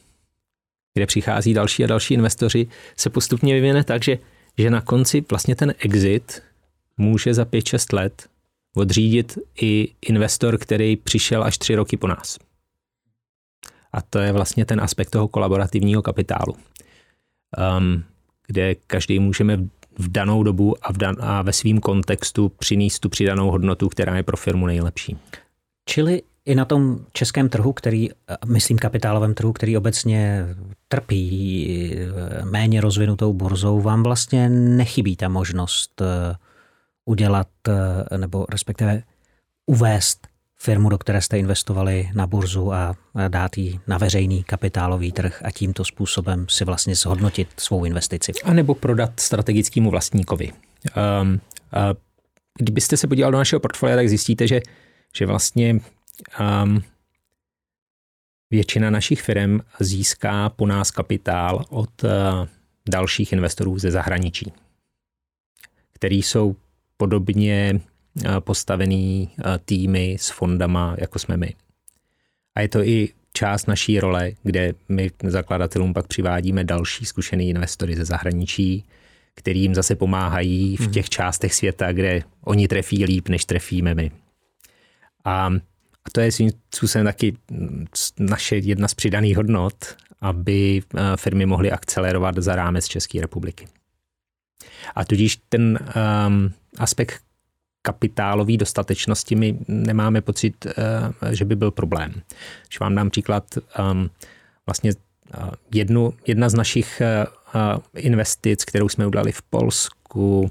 kde 0.94 1.06
přichází 1.06 1.54
další 1.54 1.84
a 1.84 1.86
další 1.86 2.14
investoři, 2.14 2.66
se 2.96 3.10
postupně 3.10 3.54
vyvine 3.54 3.84
tak, 3.84 4.02
že, 4.04 4.18
že 4.58 4.70
na 4.70 4.80
konci 4.80 5.24
vlastně 5.30 5.56
ten 5.56 5.74
exit 5.78 6.42
může 6.96 7.34
za 7.34 7.44
5-6 7.44 7.96
let 7.96 8.28
odřídit 8.76 9.38
i 9.60 9.88
investor, 10.08 10.58
který 10.58 10.96
přišel 10.96 11.44
až 11.44 11.58
tři 11.58 11.74
roky 11.74 11.96
po 11.96 12.06
nás. 12.06 12.38
A 13.96 14.02
to 14.02 14.18
je 14.18 14.32
vlastně 14.32 14.64
ten 14.64 14.80
aspekt 14.80 15.10
toho 15.10 15.28
kolaborativního 15.28 16.02
kapitálu, 16.02 16.54
um, 17.78 18.04
kde 18.46 18.74
každý 18.74 19.18
můžeme 19.18 19.56
v 19.98 20.08
danou 20.08 20.42
dobu 20.42 20.74
a, 20.82 20.92
v 20.92 20.96
dan- 20.96 21.16
a 21.20 21.42
ve 21.42 21.52
svém 21.52 21.80
kontextu 21.80 22.48
přinést 22.48 22.98
tu 22.98 23.08
přidanou 23.08 23.50
hodnotu, 23.50 23.88
která 23.88 24.16
je 24.16 24.22
pro 24.22 24.36
firmu 24.36 24.66
nejlepší. 24.66 25.16
Čili 25.88 26.22
i 26.44 26.54
na 26.54 26.64
tom 26.64 26.98
českém 27.12 27.48
trhu, 27.48 27.72
který, 27.72 28.08
myslím 28.46 28.78
kapitálovém 28.78 29.34
trhu, 29.34 29.52
který 29.52 29.76
obecně 29.76 30.46
trpí 30.88 31.96
eh, 31.96 32.44
méně 32.44 32.80
rozvinutou 32.80 33.32
burzou, 33.32 33.80
vám 33.80 34.02
vlastně 34.02 34.48
nechybí 34.48 35.16
ta 35.16 35.28
možnost 35.28 36.00
eh, 36.00 36.36
udělat, 37.04 37.48
eh, 37.68 38.18
nebo 38.18 38.46
respektive 38.48 39.02
uvést 39.66 40.26
firmu, 40.58 40.88
do 40.88 40.98
které 40.98 41.22
jste 41.22 41.38
investovali 41.38 42.10
na 42.14 42.26
burzu 42.26 42.72
a 42.72 42.96
dát 43.28 43.58
ji 43.58 43.80
na 43.86 43.98
veřejný 43.98 44.44
kapitálový 44.44 45.12
trh 45.12 45.42
a 45.44 45.50
tímto 45.50 45.84
způsobem 45.84 46.46
si 46.48 46.64
vlastně 46.64 46.94
zhodnotit 46.94 47.48
svou 47.56 47.84
investici. 47.84 48.32
A 48.44 48.52
nebo 48.52 48.74
prodat 48.74 49.20
strategickému 49.20 49.90
vlastníkovi. 49.90 50.52
Um, 51.22 51.32
uh, 51.32 51.38
kdybyste 52.58 52.96
se 52.96 53.06
podíval 53.06 53.32
do 53.32 53.38
našeho 53.38 53.60
portfolia, 53.60 53.96
tak 53.96 54.08
zjistíte, 54.08 54.46
že, 54.46 54.60
že 55.16 55.26
vlastně 55.26 55.80
um, 56.64 56.82
většina 58.50 58.90
našich 58.90 59.22
firm 59.22 59.60
získá 59.80 60.48
po 60.48 60.66
nás 60.66 60.90
kapitál 60.90 61.64
od 61.68 62.04
uh, 62.04 62.10
dalších 62.88 63.32
investorů 63.32 63.78
ze 63.78 63.90
zahraničí, 63.90 64.52
který 65.92 66.22
jsou 66.22 66.56
podobně 66.96 67.80
postavený 68.40 69.30
uh, 69.38 69.44
týmy 69.64 70.16
s 70.20 70.30
fondama, 70.30 70.96
jako 70.98 71.18
jsme 71.18 71.36
my. 71.36 71.54
A 72.54 72.60
je 72.60 72.68
to 72.68 72.82
i 72.84 73.08
část 73.32 73.68
naší 73.68 74.00
role, 74.00 74.32
kde 74.42 74.72
my 74.88 75.10
zakladatelům 75.24 75.94
pak 75.94 76.06
přivádíme 76.06 76.64
další 76.64 77.04
zkušený 77.04 77.48
investory 77.48 77.96
ze 77.96 78.04
zahraničí, 78.04 78.84
kterým 79.34 79.74
zase 79.74 79.94
pomáhají 79.94 80.76
v 80.76 80.80
hmm. 80.80 80.90
těch 80.90 81.08
částech 81.08 81.54
světa, 81.54 81.92
kde 81.92 82.22
oni 82.44 82.68
trefí 82.68 83.04
líp, 83.04 83.28
než 83.28 83.44
trefíme 83.44 83.94
my. 83.94 84.10
A 85.24 85.50
a 86.06 86.10
to 86.12 86.20
je 86.20 86.32
svým 86.32 86.50
způsobem 86.74 87.06
taky 87.06 87.36
naše 88.18 88.56
jedna 88.56 88.88
z 88.88 88.94
přidaných 88.94 89.36
hodnot, 89.36 89.96
aby 90.20 90.82
eh, 90.96 91.00
firmy 91.16 91.46
mohly 91.46 91.72
akcelerovat 91.72 92.34
za 92.38 92.54
rámec 92.56 92.86
České 92.86 93.20
republiky. 93.20 93.68
A 94.94 95.04
tudíž 95.04 95.38
ten 95.48 95.78
um, 96.26 96.52
aspekt 96.78 97.22
kapitálové 97.86 98.56
dostatečnosti 98.56 99.34
my 99.34 99.58
nemáme 99.68 100.20
pocit, 100.20 100.66
uh, 100.66 100.72
že 101.30 101.44
by 101.44 101.56
byl 101.56 101.70
problém. 101.70 102.12
Když 102.68 102.80
vám 102.80 102.94
dám 102.94 103.10
příklad, 103.10 103.44
um, 103.78 104.10
vlastně 104.66 104.90
uh, 104.92 105.50
jednu, 105.74 106.12
jedna 106.26 106.48
z 106.48 106.54
našich 106.54 107.02
uh, 107.54 107.78
investic, 107.94 108.64
kterou 108.64 108.88
jsme 108.88 109.06
udělali 109.06 109.32
v 109.32 109.42
Polsku, 109.42 110.50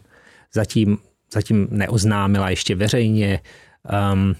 zatím, 0.53 0.97
zatím 1.33 1.67
neoznámila 1.71 2.49
ještě 2.49 2.75
veřejně, 2.75 3.39
um, 4.13 4.35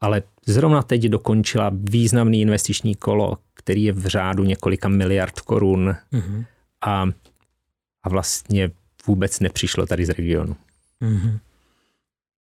ale 0.00 0.22
zrovna 0.46 0.82
teď 0.82 1.02
dokončila 1.02 1.70
významný 1.74 2.40
investiční 2.40 2.94
kolo, 2.94 3.38
který 3.54 3.84
je 3.84 3.92
v 3.92 4.06
řádu 4.06 4.44
několika 4.44 4.88
miliard 4.88 5.40
korun 5.40 5.96
mm-hmm. 6.12 6.44
a, 6.80 7.06
a 8.02 8.08
vlastně 8.08 8.70
vůbec 9.06 9.40
nepřišlo 9.40 9.86
tady 9.86 10.06
z 10.06 10.10
regionu. 10.10 10.56
Mm-hmm. 11.02 11.38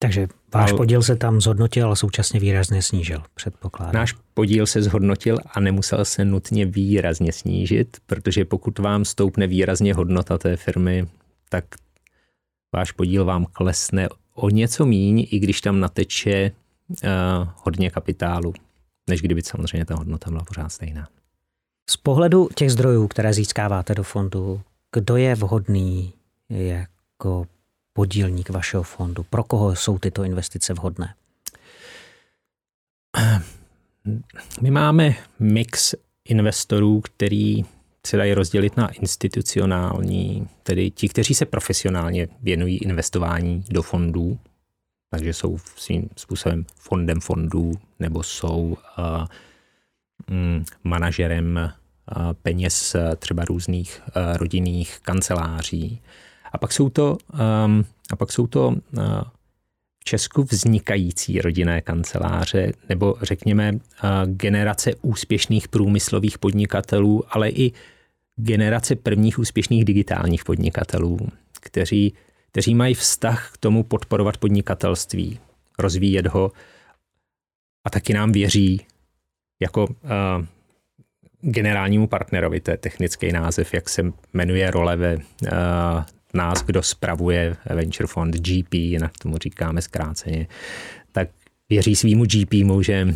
Takže 0.02 0.28
váš 0.54 0.72
podíl 0.74 1.02
se 1.02 1.16
tam 1.16 1.42
zhodnotil, 1.42 1.86
ale 1.86 1.96
současně 1.96 2.40
výrazně 2.40 2.82
snížil, 2.82 3.24
předpokládám. 3.36 3.94
Náš 3.94 4.14
podíl 4.34 4.66
se 4.66 4.82
zhodnotil 4.82 5.38
a 5.54 5.60
nemusel 5.60 6.06
se 6.06 6.26
nutně 6.26 6.66
výrazně 6.66 7.34
snížit, 7.34 7.98
protože 8.06 8.46
pokud 8.46 8.80
vám 8.80 9.06
stoupne 9.06 9.48
výrazně 9.48 9.94
hodnota 9.94 10.38
té 10.38 10.58
firmy, 10.58 11.08
tak 11.50 11.66
váš 12.74 12.92
podíl 12.92 13.26
vám 13.26 13.46
klesne 13.46 14.10
o 14.34 14.50
něco 14.50 14.86
míň, 14.86 15.28
i 15.32 15.40
když 15.40 15.62
tam 15.62 15.80
nateče 15.80 16.52
uh, 16.90 16.98
hodně 17.56 17.90
kapitálu, 17.90 18.54
než 19.10 19.22
kdyby 19.22 19.42
samozřejmě 19.42 19.86
ta 19.86 19.96
hodnota 19.96 20.32
byla 20.32 20.44
pořád 20.44 20.70
stejná. 20.70 21.08
Z 21.90 21.98
pohledu 21.98 22.50
těch 22.56 22.72
zdrojů, 22.72 23.08
které 23.08 23.34
získáváte 23.34 23.96
do 23.96 24.04
fondu, 24.04 24.62
kdo 24.92 25.18
je 25.18 25.36
vhodný 25.36 26.14
jako 26.50 27.46
podílník 27.94 28.50
vašeho 28.50 28.84
fondu? 28.84 29.26
Pro 29.30 29.44
koho 29.44 29.76
jsou 29.76 30.00
tyto 30.00 30.24
investice 30.24 30.74
vhodné? 30.74 31.16
My 34.62 34.72
máme 34.72 35.16
mix 35.40 35.96
investorů, 36.26 37.02
který 37.02 37.66
se 38.08 38.18
dají 38.18 38.34
rozdělit 38.34 38.78
na 38.78 38.88
institucionální, 38.88 40.48
tedy 40.64 40.92
ti, 40.92 41.10
kteří 41.10 41.34
se 41.34 41.46
profesionálně 41.46 42.28
věnují 42.42 42.78
investování 42.78 43.64
do 43.70 43.82
fondů, 43.82 44.40
takže 45.10 45.34
jsou 45.34 45.58
svým 45.76 46.10
způsobem 46.18 46.66
fondem 46.76 47.20
fondů 47.20 47.74
nebo 48.00 48.24
jsou 48.24 48.78
uh, 48.98 49.26
mm, 50.30 50.66
manažerem 50.84 51.60
uh, 52.18 52.34
peněz 52.34 52.96
uh, 52.96 53.16
třeba 53.16 53.46
různých 53.46 54.02
uh, 54.08 54.38
rodinných 54.38 55.00
kanceláří. 55.00 56.02
A 56.52 56.58
pak 56.58 56.72
jsou 56.72 56.90
to, 56.90 57.18
um, 57.66 57.86
a 58.12 58.16
pak 58.16 58.32
jsou 58.32 58.48
to 58.48 58.68
uh, 58.68 58.76
v 60.00 60.04
Česku 60.04 60.44
vznikající 60.44 61.42
rodinné 61.42 61.82
kanceláře 61.82 62.72
nebo 62.90 63.16
řekněme 63.22 63.72
uh, 63.74 63.80
generace 64.26 64.96
úspěšných 65.02 65.68
průmyslových 65.68 66.38
podnikatelů, 66.38 67.24
ale 67.30 67.50
i 67.50 67.72
generace 68.36 68.96
prvních 68.96 69.40
úspěšných 69.40 69.86
digitálních 69.86 70.44
podnikatelů, 70.46 71.20
kteří 71.60 72.14
kteří 72.52 72.76
mají 72.76 72.94
vztah 72.94 73.52
k 73.54 73.58
tomu 73.58 73.84
podporovat 73.84 74.38
podnikatelství, 74.38 75.40
rozvíjet 75.80 76.28
ho 76.28 76.52
a 77.86 77.90
taky 77.90 78.14
nám 78.14 78.32
věří 78.32 78.86
jako 79.60 79.86
uh, 79.86 79.92
generálnímu 81.42 82.08
partnerovi, 82.08 82.60
to 82.60 82.72
je 82.72 82.78
technický 82.78 83.32
název, 83.32 83.74
jak 83.74 83.90
se 83.90 84.14
jmenuje 84.34 84.72
role 84.72 84.96
ve 84.96 85.16
uh, 85.16 85.22
nás, 86.34 86.62
kdo 86.64 86.84
spravuje 86.84 87.58
venture 87.76 88.08
fond 88.08 88.36
GP, 88.36 88.74
jinak 88.74 89.18
tomu 89.18 89.38
říkáme 89.38 89.82
zkráceně, 89.82 90.48
tak 91.12 91.30
věří 91.70 91.96
svýmu 91.96 92.26
GP, 92.26 92.54
že 92.82 93.06
uh, 93.06 93.14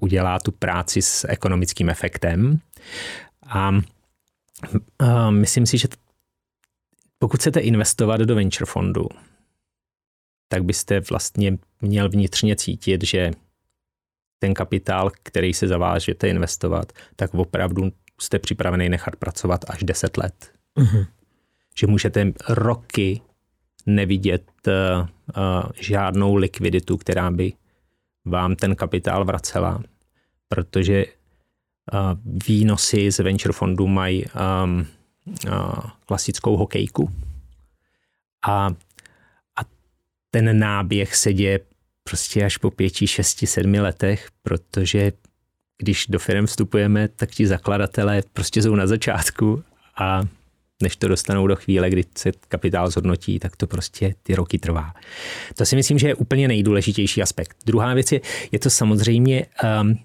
udělá 0.00 0.38
tu 0.38 0.52
práci 0.52 1.02
s 1.02 1.28
ekonomickým 1.28 1.90
efektem. 1.90 2.60
A 3.46 3.70
uh, 3.70 5.30
myslím 5.30 5.66
si, 5.66 5.78
že 5.78 5.88
pokud 7.18 7.40
chcete 7.40 7.60
investovat 7.60 8.20
do 8.20 8.34
venture 8.34 8.66
fondu, 8.66 9.08
tak 10.48 10.64
byste 10.64 11.00
vlastně 11.00 11.58
měl 11.80 12.08
vnitřně 12.08 12.56
cítit, 12.56 13.04
že 13.04 13.30
ten 14.38 14.54
kapitál, 14.54 15.10
který 15.22 15.54
se 15.54 15.68
zavážete 15.68 16.28
investovat, 16.28 16.92
tak 17.16 17.34
opravdu 17.34 17.92
jste 18.20 18.38
připravený 18.38 18.88
nechat 18.88 19.16
pracovat 19.16 19.64
až 19.68 19.82
10 19.82 20.16
let. 20.16 20.52
Mm-hmm. 20.78 21.06
Že 21.78 21.86
můžete 21.86 22.32
roky 22.48 23.20
nevidět 23.86 24.44
uh, 24.66 24.72
uh, 25.02 25.70
žádnou 25.80 26.34
likviditu, 26.34 26.96
která 26.96 27.30
by 27.30 27.52
vám 28.24 28.56
ten 28.56 28.76
kapitál 28.76 29.24
vracela, 29.24 29.82
protože 30.48 31.04
uh, 31.04 32.00
výnosy 32.46 33.12
z 33.12 33.18
venture 33.18 33.52
fondu 33.52 33.86
mají 33.86 34.24
um, 34.24 34.86
klasickou 36.06 36.56
hokejku. 36.56 37.10
A, 38.46 38.66
a 39.56 39.60
ten 40.30 40.58
náběh 40.58 41.16
se 41.16 41.32
děje 41.32 41.60
prostě 42.02 42.44
až 42.44 42.56
po 42.56 42.70
pěti, 42.70 43.06
šesti, 43.06 43.46
sedmi 43.46 43.80
letech, 43.80 44.28
protože 44.42 45.12
když 45.78 46.06
do 46.06 46.18
firm 46.18 46.46
vstupujeme, 46.46 47.08
tak 47.08 47.30
ti 47.30 47.46
zakladatelé 47.46 48.22
prostě 48.32 48.62
jsou 48.62 48.74
na 48.74 48.86
začátku 48.86 49.64
a 49.96 50.20
než 50.84 50.96
to 50.96 51.08
dostanou 51.08 51.46
do 51.46 51.56
chvíle, 51.56 51.90
kdy 51.90 52.04
se 52.16 52.32
kapitál 52.48 52.90
zhodnotí, 52.90 53.38
tak 53.38 53.56
to 53.56 53.66
prostě 53.66 54.14
ty 54.22 54.34
roky 54.34 54.58
trvá. 54.58 54.92
To 55.56 55.64
si 55.64 55.76
myslím, 55.76 55.98
že 55.98 56.08
je 56.08 56.14
úplně 56.14 56.48
nejdůležitější 56.48 57.22
aspekt. 57.22 57.56
Druhá 57.66 57.94
věc 57.94 58.12
je, 58.12 58.20
je 58.52 58.58
to 58.58 58.70
samozřejmě 58.70 59.46
um, 59.82 59.98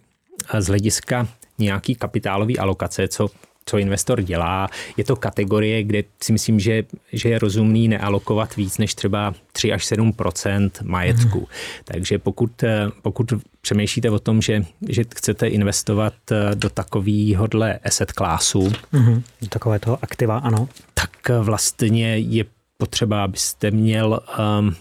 z 0.59 0.67
hlediska 0.67 1.27
nějaký 1.57 1.95
kapitálový 1.95 2.59
alokace, 2.59 3.07
co 3.07 3.29
co 3.65 3.77
investor 3.77 4.21
dělá. 4.21 4.69
Je 4.97 5.03
to 5.03 5.15
kategorie, 5.15 5.83
kde 5.83 6.03
si 6.23 6.33
myslím, 6.33 6.59
že, 6.59 6.83
že 7.13 7.29
je 7.29 7.39
rozumný 7.39 7.87
nealokovat 7.87 8.55
víc 8.55 8.77
než 8.77 8.95
třeba 8.95 9.33
3 9.51 9.73
až 9.73 9.91
7% 9.91 10.69
majetku. 10.83 11.39
Mm. 11.39 11.45
Takže 11.85 12.17
pokud, 12.17 12.63
pokud 13.01 13.33
přemýšlíte 13.61 14.09
o 14.09 14.19
tom, 14.19 14.41
že, 14.41 14.63
že 14.89 15.03
chcete 15.15 15.47
investovat 15.47 16.13
do 16.53 16.69
takovýhodle 16.69 17.79
asset 17.85 18.11
classu, 18.11 18.71
mm. 18.91 19.23
takové 19.49 19.79
toho 19.79 19.97
aktiva, 20.01 20.37
ano. 20.37 20.69
Tak 20.93 21.09
vlastně 21.41 22.17
je 22.17 22.45
potřeba, 22.77 23.23
abyste 23.23 23.71
měl 23.71 24.19
um, 24.59 24.75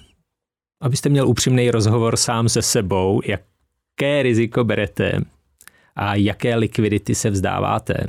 abyste 0.80 1.08
měl 1.08 1.28
upřímný 1.28 1.70
rozhovor 1.70 2.16
sám 2.16 2.48
se 2.48 2.62
sebou, 2.62 3.20
jaké 3.24 4.22
riziko 4.22 4.64
berete 4.64 5.20
a 5.96 6.14
jaké 6.14 6.56
likvidity 6.56 7.14
se 7.14 7.30
vzdáváte. 7.30 8.06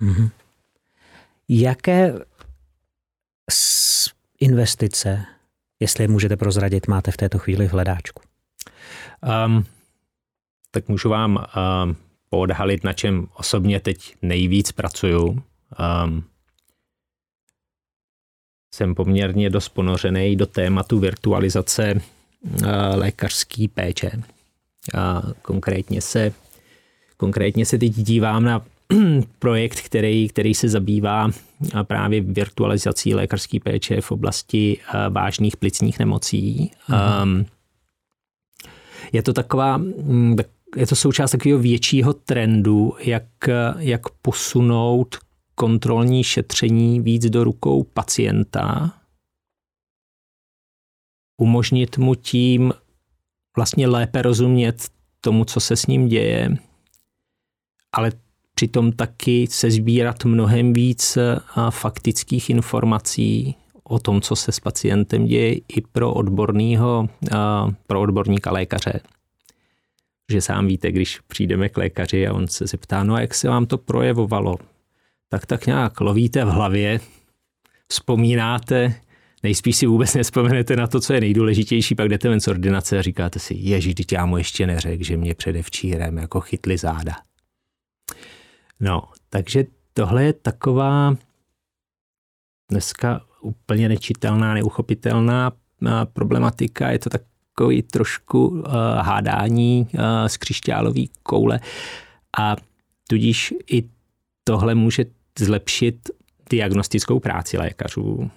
Mm-hmm. 0.00 0.30
Jaké 1.48 2.14
investice, 4.40 5.24
jestli 5.80 6.04
je 6.04 6.08
můžete 6.08 6.36
prozradit, 6.36 6.88
máte 6.88 7.10
v 7.10 7.16
této 7.16 7.38
chvíli 7.38 7.68
v 7.68 7.72
hledáčku? 7.72 8.22
Um, 9.46 9.64
tak 10.70 10.88
můžu 10.88 11.08
vám 11.08 11.36
um, 11.36 11.96
poodhalit, 12.28 12.84
na 12.84 12.92
čem 12.92 13.26
osobně 13.34 13.80
teď 13.80 14.16
nejvíc 14.22 14.72
pracuju. 14.72 15.42
Um, 16.04 16.24
jsem 18.74 18.94
poměrně 18.94 19.50
dost 19.50 19.68
ponořený 19.68 20.36
do 20.36 20.46
tématu 20.46 20.98
virtualizace 20.98 21.94
uh, 21.94 22.62
lékařské 22.94 23.68
péče. 23.74 24.10
A 24.98 25.22
konkrétně 25.42 26.00
se, 26.00 26.32
konkrétně 27.16 27.66
se 27.66 27.78
teď 27.78 27.92
dívám 27.92 28.44
na 28.44 28.64
projekt, 29.38 29.80
který, 29.80 30.28
který 30.28 30.54
se 30.54 30.68
zabývá 30.68 31.30
právě 31.82 32.20
virtualizací 32.20 33.14
lékařské 33.14 33.60
péče 33.60 34.00
v 34.00 34.12
oblasti 34.12 34.78
vážných 35.10 35.56
plicních 35.56 35.98
nemocí. 35.98 36.70
Mm-hmm. 36.88 37.46
Je 39.12 39.22
to 39.22 39.32
taková, 39.32 39.76
mm, 39.76 40.36
je 40.76 40.86
to 40.86 40.96
součást 40.96 41.30
takového 41.30 41.58
většího 41.58 42.12
trendu, 42.12 42.94
jak, 42.98 43.24
jak 43.78 44.08
posunout 44.08 45.18
kontrolní 45.54 46.24
šetření 46.24 47.00
víc 47.00 47.26
do 47.26 47.44
rukou 47.44 47.82
pacienta, 47.82 48.92
umožnit 51.40 51.98
mu 51.98 52.14
tím 52.14 52.72
vlastně 53.56 53.88
lépe 53.88 54.22
rozumět 54.22 54.88
tomu, 55.20 55.44
co 55.44 55.60
se 55.60 55.76
s 55.76 55.86
ním 55.86 56.08
děje, 56.08 56.56
ale 57.92 58.12
přitom 58.60 58.92
taky 58.92 59.46
se 59.50 59.70
sbírat 59.70 60.24
mnohem 60.24 60.72
víc 60.72 61.18
faktických 61.70 62.50
informací 62.50 63.54
o 63.84 63.98
tom, 63.98 64.20
co 64.20 64.36
se 64.36 64.52
s 64.52 64.60
pacientem 64.60 65.26
děje 65.26 65.54
i 65.54 65.80
pro 65.92 66.12
odborného, 66.12 67.08
pro 67.86 68.00
odborníka 68.00 68.52
lékaře. 68.52 69.00
Že 70.32 70.40
sám 70.40 70.66
víte, 70.66 70.92
když 70.92 71.20
přijdeme 71.20 71.68
k 71.68 71.76
lékaři 71.76 72.26
a 72.26 72.32
on 72.32 72.48
se 72.48 72.66
zeptá, 72.66 73.04
no 73.04 73.14
a 73.14 73.20
jak 73.20 73.34
se 73.34 73.48
vám 73.48 73.66
to 73.66 73.78
projevovalo? 73.78 74.56
Tak 75.28 75.46
tak 75.46 75.66
nějak 75.66 76.00
lovíte 76.00 76.44
v 76.44 76.48
hlavě, 76.48 77.00
vzpomínáte, 77.88 78.94
nejspíš 79.42 79.76
si 79.76 79.86
vůbec 79.86 80.14
nespomenete 80.14 80.76
na 80.76 80.86
to, 80.86 81.00
co 81.00 81.12
je 81.12 81.20
nejdůležitější, 81.20 81.94
pak 81.94 82.08
jdete 82.08 82.28
ven 82.28 82.40
z 82.40 82.48
ordinace 82.48 82.98
a 82.98 83.02
říkáte 83.02 83.38
si, 83.38 83.54
ježíš, 83.54 83.94
teď 83.94 84.12
já 84.12 84.26
mu 84.26 84.38
ještě 84.38 84.66
neřekl, 84.66 85.04
že 85.04 85.16
mě 85.16 85.34
předevčírem 85.34 86.18
jako 86.18 86.40
chytli 86.40 86.78
záda. 86.78 87.12
No, 88.80 89.02
takže 89.30 89.64
tohle 89.92 90.24
je 90.24 90.32
taková 90.32 91.16
dneska 92.70 93.20
úplně 93.40 93.88
nečitelná, 93.88 94.54
neuchopitelná 94.54 95.52
problematika. 96.12 96.90
Je 96.90 96.98
to 96.98 97.10
takový 97.10 97.82
trošku 97.82 98.48
uh, 98.48 98.64
hádání 99.00 99.88
uh, 99.94 100.00
z 100.26 100.36
křišťálové 100.36 101.02
koule 101.22 101.60
a 102.38 102.56
tudíž 103.08 103.54
i 103.70 103.88
tohle 104.44 104.74
může 104.74 105.04
zlepšit 105.38 106.10
diagnostickou 106.50 107.20
práci 107.20 107.58
lékařů. 107.58 108.30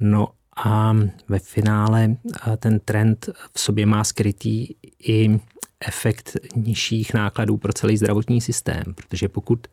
No 0.00 0.28
a 0.56 0.96
ve 1.28 1.38
finále 1.38 2.16
ten 2.56 2.80
trend 2.80 3.28
v 3.54 3.60
sobě 3.60 3.86
má 3.86 4.04
skrytý 4.04 4.66
i 4.98 5.40
efekt 5.86 6.36
nižších 6.56 7.14
nákladů 7.14 7.56
pro 7.56 7.72
celý 7.72 7.96
zdravotní 7.96 8.40
systém, 8.40 8.94
protože 8.94 9.28
pokud, 9.28 9.66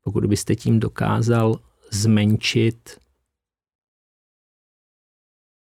pokud 0.00 0.26
byste 0.26 0.56
tím 0.56 0.80
dokázal 0.80 1.60
zmenšit 1.90 2.98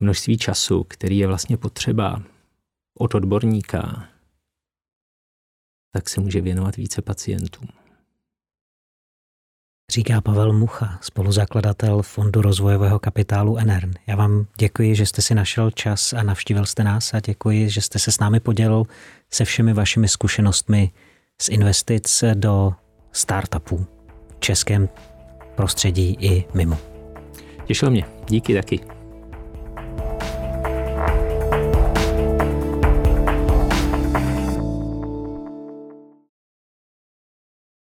množství 0.01 0.39
času, 0.39 0.85
který 0.85 1.19
je 1.19 1.27
vlastně 1.27 1.57
potřeba 1.57 2.23
od 2.99 3.15
odborníka, 3.15 4.09
tak 5.93 6.09
se 6.09 6.21
může 6.21 6.41
věnovat 6.41 6.77
více 6.77 7.03
pacientům. 7.03 7.69
Říká 9.91 10.21
Pavel 10.21 10.53
Mucha, 10.53 10.99
spoluzakladatel 11.03 12.03
Fondu 12.03 12.43
rozvojového 12.43 12.99
kapitálu 12.99 13.57
Enern. 13.57 13.93
Já 14.07 14.17
vám 14.17 14.47
děkuji, 14.59 14.95
že 14.95 15.07
jste 15.07 15.23
si 15.23 15.35
našel 15.35 15.71
čas 15.71 16.13
a 16.13 16.23
navštívil 16.23 16.67
jste 16.67 16.85
nás 16.85 17.15
a 17.15 17.21
děkuji, 17.21 17.71
že 17.71 17.81
jste 17.81 17.99
se 17.99 18.13
s 18.13 18.19
námi 18.19 18.41
podělil 18.41 18.85
se 19.35 19.45
všemi 19.45 19.73
vašimi 19.73 20.09
zkušenostmi 20.09 20.91
z 21.43 21.49
investic 21.49 22.25
do 22.35 22.73
startupů 23.13 23.87
v 24.37 24.41
českém 24.41 24.89
prostředí 25.55 26.17
i 26.21 26.45
mimo. 26.55 26.79
Těšilo 27.67 27.91
mě. 27.91 28.05
Díky 28.29 28.55
taky. 28.55 29.00